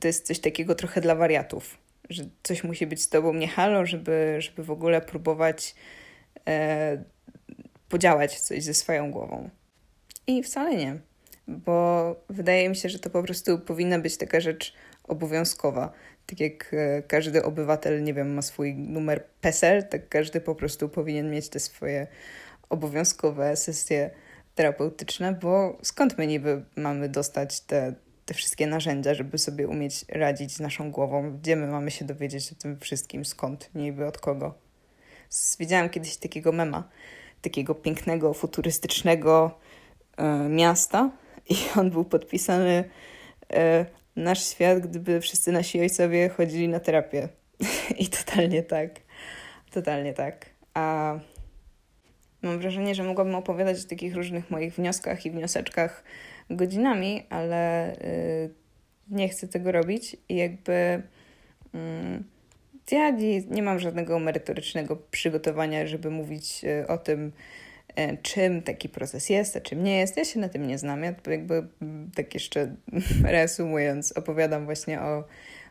to 0.00 0.06
jest 0.06 0.26
coś 0.26 0.38
takiego 0.38 0.74
trochę 0.74 1.00
dla 1.00 1.14
wariatów, 1.14 1.78
że 2.10 2.24
coś 2.42 2.64
musi 2.64 2.86
być 2.86 3.02
z 3.02 3.08
tobą 3.08 3.34
nie 3.34 3.48
halo, 3.48 3.86
żeby, 3.86 4.36
żeby 4.38 4.64
w 4.64 4.70
ogóle 4.70 5.00
próbować 5.00 5.74
e, 6.48 7.04
podziałać 7.88 8.40
coś 8.40 8.64
ze 8.64 8.74
swoją 8.74 9.10
głową. 9.10 9.50
I 10.26 10.42
wcale 10.42 10.76
nie, 10.76 10.98
bo 11.48 12.16
wydaje 12.28 12.68
mi 12.68 12.76
się, 12.76 12.88
że 12.88 12.98
to 12.98 13.10
po 13.10 13.22
prostu 13.22 13.58
powinna 13.58 13.98
być 13.98 14.16
taka 14.16 14.40
rzecz 14.40 14.74
obowiązkowa. 15.04 15.92
Tak 16.26 16.40
jak 16.40 16.74
e, 16.74 17.02
każdy 17.02 17.42
obywatel, 17.42 18.02
nie 18.02 18.14
wiem, 18.14 18.34
ma 18.34 18.42
swój 18.42 18.74
numer 18.74 19.24
PESEL, 19.40 19.88
tak 19.88 20.08
każdy 20.08 20.40
po 20.40 20.54
prostu 20.54 20.88
powinien 20.88 21.30
mieć 21.30 21.48
te 21.48 21.60
swoje 21.60 22.06
obowiązkowe 22.68 23.56
sesje 23.56 24.10
terapeutyczne, 24.54 25.32
bo 25.32 25.78
skąd 25.82 26.18
my 26.18 26.26
niby 26.26 26.64
mamy 26.76 27.08
dostać 27.08 27.60
te 27.60 27.94
te 28.30 28.34
wszystkie 28.34 28.66
narzędzia, 28.66 29.14
żeby 29.14 29.38
sobie 29.38 29.68
umieć 29.68 30.04
radzić 30.08 30.52
z 30.52 30.60
naszą 30.60 30.90
głową. 30.90 31.38
Gdzie 31.38 31.56
my 31.56 31.66
mamy 31.66 31.90
się 31.90 32.04
dowiedzieć 32.04 32.52
o 32.52 32.54
tym 32.54 32.78
wszystkim, 32.78 33.24
skąd, 33.24 33.70
niby 33.74 34.06
od 34.06 34.18
kogo. 34.18 34.54
Widziałam 35.60 35.88
kiedyś 35.88 36.16
takiego 36.16 36.52
mema, 36.52 36.88
takiego 37.42 37.74
pięknego, 37.74 38.34
futurystycznego 38.34 39.58
e, 40.16 40.48
miasta 40.48 41.10
i 41.48 41.56
on 41.80 41.90
był 41.90 42.04
podpisany 42.04 42.84
e, 43.52 43.86
nasz 44.16 44.44
świat, 44.44 44.78
gdyby 44.78 45.20
wszyscy 45.20 45.52
nasi 45.52 45.80
ojcowie 45.80 46.28
chodzili 46.28 46.68
na 46.68 46.80
terapię. 46.80 47.28
I 47.98 48.08
totalnie 48.08 48.62
tak. 48.62 48.90
Totalnie 49.70 50.14
tak. 50.14 50.46
A 50.74 51.14
mam 52.42 52.58
wrażenie, 52.58 52.94
że 52.94 53.02
mogłabym 53.02 53.34
opowiadać 53.34 53.84
o 53.84 53.88
takich 53.88 54.14
różnych 54.14 54.50
moich 54.50 54.74
wnioskach 54.74 55.26
i 55.26 55.30
wnioseczkach 55.30 56.04
godzinami, 56.50 57.26
ale 57.30 57.92
y, 57.96 58.50
nie 59.10 59.28
chcę 59.28 59.48
tego 59.48 59.72
robić 59.72 60.16
i 60.28 60.36
jakby 60.36 61.02
mm, 61.74 62.24
ja 62.90 63.10
nie, 63.10 63.40
nie 63.40 63.62
mam 63.62 63.78
żadnego 63.78 64.18
merytorycznego 64.18 64.96
przygotowania, 64.96 65.86
żeby 65.86 66.10
mówić 66.10 66.64
y, 66.64 66.86
o 66.88 66.98
tym, 66.98 67.32
y, 67.98 68.18
czym 68.22 68.62
taki 68.62 68.88
proces 68.88 69.30
jest, 69.30 69.56
a 69.56 69.60
czym 69.60 69.84
nie 69.84 69.98
jest. 69.98 70.16
Ja 70.16 70.24
się 70.24 70.40
na 70.40 70.48
tym 70.48 70.66
nie 70.66 70.78
znam. 70.78 71.02
Ja 71.02 71.14
jakby 71.26 71.66
mm, 71.82 72.10
tak 72.14 72.34
jeszcze 72.34 72.74
reasumując, 73.24 74.12
opowiadam 74.12 74.64
właśnie 74.64 75.00
o 75.00 75.24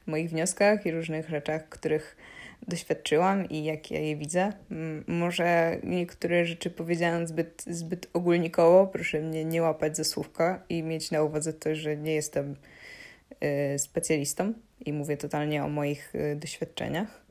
moich 0.05 0.29
wnioskach 0.29 0.85
i 0.85 0.91
różnych 0.91 1.29
rzeczach, 1.29 1.69
których 1.69 2.17
doświadczyłam 2.67 3.50
i 3.50 3.63
jak 3.63 3.91
ja 3.91 4.00
je 4.00 4.15
widzę. 4.15 4.54
Może 5.08 5.78
niektóre 5.84 6.45
rzeczy 6.45 6.69
powiedziałam 6.69 7.28
zbyt, 7.28 7.63
zbyt 7.67 8.10
ogólnikowo, 8.13 8.88
proszę 8.88 9.22
mnie 9.22 9.45
nie 9.45 9.62
łapać 9.62 9.98
za 9.98 10.04
słówka 10.04 10.63
i 10.69 10.84
mieć 10.84 11.12
na 11.12 11.24
uwadze 11.24 11.54
to, 11.54 11.76
że 11.76 11.98
nie 11.98 12.13
jestem 12.13 12.56
y, 13.76 13.80
specjalistą 13.80 14.54
i 14.86 14.93
mówię 14.93 15.17
totalnie 15.17 15.63
o 15.63 15.69
moich 15.69 16.15
y, 16.15 16.36
doświadczeniach. 16.36 17.22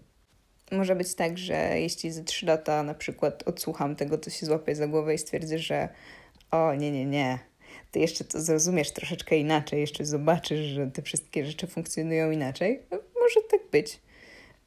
Może 0.72 0.96
być 0.96 1.14
tak, 1.14 1.38
że 1.38 1.80
jeśli 1.80 2.10
za 2.10 2.22
trzy 2.24 2.46
lata 2.46 2.82
na 2.82 2.94
przykład 2.94 3.48
odsłucham 3.48 3.96
tego, 3.96 4.18
co 4.18 4.30
się 4.30 4.46
złapie 4.46 4.74
za 4.74 4.86
głowę 4.86 5.14
i 5.14 5.18
stwierdzę, 5.18 5.58
że 5.58 5.88
o 6.50 6.74
nie, 6.74 6.90
nie, 6.92 7.04
nie, 7.04 7.38
ty 7.90 7.98
jeszcze 8.00 8.24
to 8.24 8.40
zrozumiesz 8.40 8.92
troszeczkę 8.92 9.36
inaczej, 9.36 9.80
jeszcze 9.80 10.04
zobaczysz, 10.04 10.60
że 10.60 10.86
te 10.86 11.02
wszystkie 11.02 11.46
rzeczy 11.46 11.66
funkcjonują 11.66 12.30
inaczej. 12.30 12.82
Może 12.90 13.40
tak 13.50 13.60
być. 13.72 14.00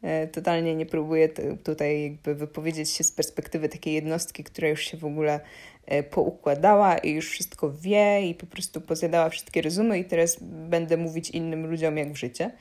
E, 0.01 0.27
totalnie 0.27 0.75
nie 0.75 0.85
próbuję 0.85 1.29
tutaj 1.63 2.03
jakby 2.03 2.35
wypowiedzieć 2.35 2.89
się 2.89 3.03
z 3.03 3.11
perspektywy 3.11 3.69
takiej 3.69 3.93
jednostki, 3.93 4.43
która 4.43 4.67
już 4.67 4.81
się 4.81 4.97
w 4.97 5.05
ogóle 5.05 5.39
e, 5.85 6.03
poukładała 6.03 6.97
i 6.97 7.11
już 7.11 7.29
wszystko 7.29 7.71
wie 7.71 8.29
i 8.29 8.35
po 8.35 8.45
prostu 8.45 8.81
pozjadała 8.81 9.29
wszystkie 9.29 9.61
rozumy 9.61 9.99
i 9.99 10.05
teraz 10.05 10.37
będę 10.41 10.97
mówić 10.97 11.29
innym 11.29 11.65
ludziom 11.65 11.97
jak 11.97 12.13
w 12.13 12.15
życie. 12.15 12.51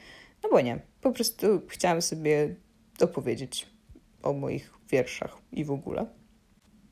No 0.43 0.49
bo 0.51 0.61
nie, 0.61 0.80
po 1.01 1.12
prostu 1.12 1.62
chciałam 1.68 2.03
sobie 2.03 2.55
opowiedzieć 3.01 3.66
o 4.22 4.32
moich 4.32 4.74
wierszach 4.91 5.38
i 5.53 5.64
w 5.64 5.70
ogóle. 5.70 6.07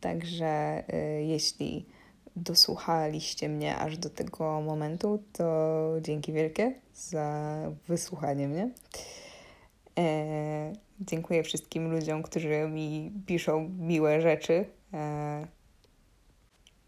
Także 0.01 0.85
y, 0.95 1.23
jeśli 1.23 1.87
dosłuchaliście 2.37 3.49
mnie 3.49 3.77
aż 3.77 3.99
do 3.99 4.11
tego 4.11 4.61
momentu, 4.61 5.23
to 5.33 5.97
dzięki 6.01 6.33
wielkie 6.33 6.75
za 6.95 7.59
wysłuchanie 7.89 8.49
mnie. 8.49 8.71
E, 9.99 10.73
dziękuję 11.01 11.43
wszystkim 11.43 11.91
ludziom, 11.91 12.23
którzy 12.23 12.69
mi 12.69 13.13
piszą 13.27 13.71
miłe 13.79 14.21
rzeczy, 14.21 14.65
e, 14.95 15.47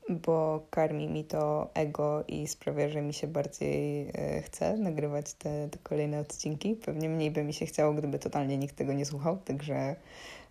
bo 0.09 0.67
karmi 0.71 1.09
mi 1.09 1.25
to 1.25 1.71
ego 1.75 2.25
i 2.29 2.47
sprawia, 2.47 2.89
że 2.89 3.03
mi 3.03 3.15
się 3.15 3.27
bardziej 3.27 4.09
e, 4.15 4.43
chce 4.43 4.77
nagrywać 4.77 5.35
te, 5.35 5.69
te 5.69 5.79
kolejne 5.83 6.21
odcinki. 6.21 6.75
Pewnie 6.75 7.09
mniej 7.09 7.31
by 7.31 7.45
mi 7.45 7.55
się 7.55 7.67
chciało, 7.67 7.95
gdyby 7.95 8.19
totalnie 8.19 8.59
nikt 8.59 8.77
tego 8.77 8.93
nie 8.93 9.07
słuchał, 9.07 9.39
także 9.39 9.97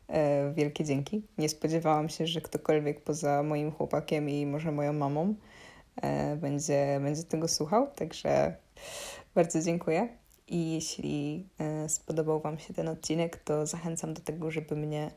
E, 0.10 0.54
wielkie 0.54 0.84
dzięki. 0.84 1.22
Nie 1.38 1.50
spodziewałam 1.50 2.10
się, 2.10 2.28
że 2.28 2.42
ktokolwiek 2.42 3.02
poza 3.02 3.44
moim 3.44 3.72
chłopakiem 3.72 4.30
i 4.30 4.46
może 4.46 4.72
moją 4.72 4.94
mamą 4.94 5.34
e, 6.02 6.36
będzie, 6.36 7.00
będzie 7.04 7.24
tego 7.24 7.48
słuchał, 7.48 7.88
także 7.96 8.56
bardzo 9.36 9.62
dziękuję. 9.62 10.08
I 10.50 10.74
jeśli 10.74 11.48
e, 11.60 11.90
spodobał 11.90 12.40
Wam 12.42 12.60
się 12.60 12.74
ten 12.74 12.88
odcinek, 12.88 13.38
to 13.38 13.66
zachęcam 13.66 14.14
do 14.14 14.22
tego, 14.22 14.52
żeby 14.52 14.76
mnie 14.76 15.12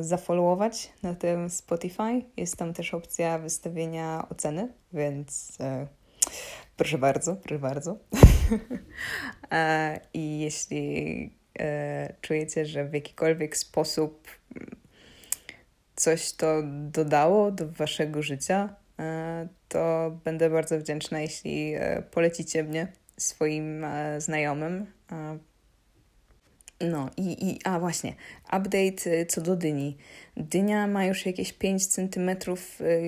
zafollowować 0.00 0.92
na 1.02 1.14
tym 1.14 1.50
Spotify. 1.50 2.22
Jest 2.36 2.56
tam 2.56 2.74
też 2.74 2.94
opcja 2.94 3.38
wystawienia 3.38 4.26
oceny, 4.30 4.72
więc 4.92 5.58
proszę 6.76 6.98
bardzo, 6.98 7.36
proszę 7.36 7.58
bardzo. 7.58 7.98
I 10.14 10.40
jeśli 10.40 11.30
e, 11.58 12.14
czujecie, 12.20 12.66
że 12.66 12.84
w 12.84 12.94
jakikolwiek 12.94 13.56
sposób 13.56 14.28
coś 15.96 16.32
to 16.32 16.62
dodało 16.90 17.50
do 17.50 17.68
waszego 17.68 18.22
życia, 18.22 18.76
e, 18.98 19.48
to 19.68 20.10
będę 20.24 20.50
bardzo 20.50 20.78
wdzięczna, 20.78 21.20
jeśli 21.20 21.74
e, 21.74 22.02
polecicie 22.02 22.64
mnie 22.64 22.92
swoim 23.16 23.84
e, 23.84 24.20
znajomym. 24.20 24.86
E, 25.12 25.38
no 26.80 27.10
i, 27.16 27.48
i 27.48 27.58
a 27.64 27.80
właśnie, 27.80 28.14
update 28.46 29.10
e, 29.10 29.26
co 29.26 29.40
do 29.40 29.56
dyni. 29.56 29.96
Dynia 30.36 30.86
ma 30.86 31.04
już 31.04 31.26
jakieś 31.26 31.52
5 31.52 31.86
cm 31.86 32.30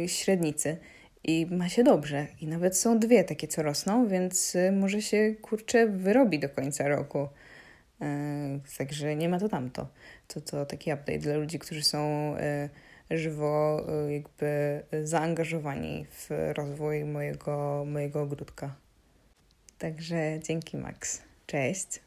średnicy 0.07 0.77
i 1.25 1.47
ma 1.51 1.69
się 1.69 1.85
dobrze. 1.85 2.27
I 2.41 2.47
nawet 2.47 2.77
są 2.77 2.99
dwie 2.99 3.25
takie, 3.25 3.49
co 3.49 3.63
rosną, 3.63 4.09
więc 4.09 4.57
może 4.73 5.03
się 5.03 5.35
kurczę 5.43 5.87
wyrobi 5.87 6.39
do 6.39 6.49
końca 6.49 6.89
roku. 6.89 7.29
E, 8.01 8.61
także 8.79 9.17
nie 9.17 9.29
ma 9.29 9.39
to 9.39 9.49
tamto. 9.49 9.89
To, 10.29 10.41
to 10.41 10.67
taki 10.67 10.93
update 10.93 11.19
dla 11.19 11.35
ludzi, 11.35 11.59
którzy 11.59 11.83
są 11.83 11.99
e, 12.37 12.69
żywo 13.11 13.85
e, 13.89 14.13
jakby 14.13 14.83
zaangażowani 15.05 16.07
w 16.11 16.31
rozwój 16.57 17.05
mojego, 17.05 17.85
mojego 17.87 18.23
ogródka. 18.23 18.75
Także 19.79 20.41
dzięki 20.43 20.77
Max. 20.77 21.23
Cześć. 21.47 22.06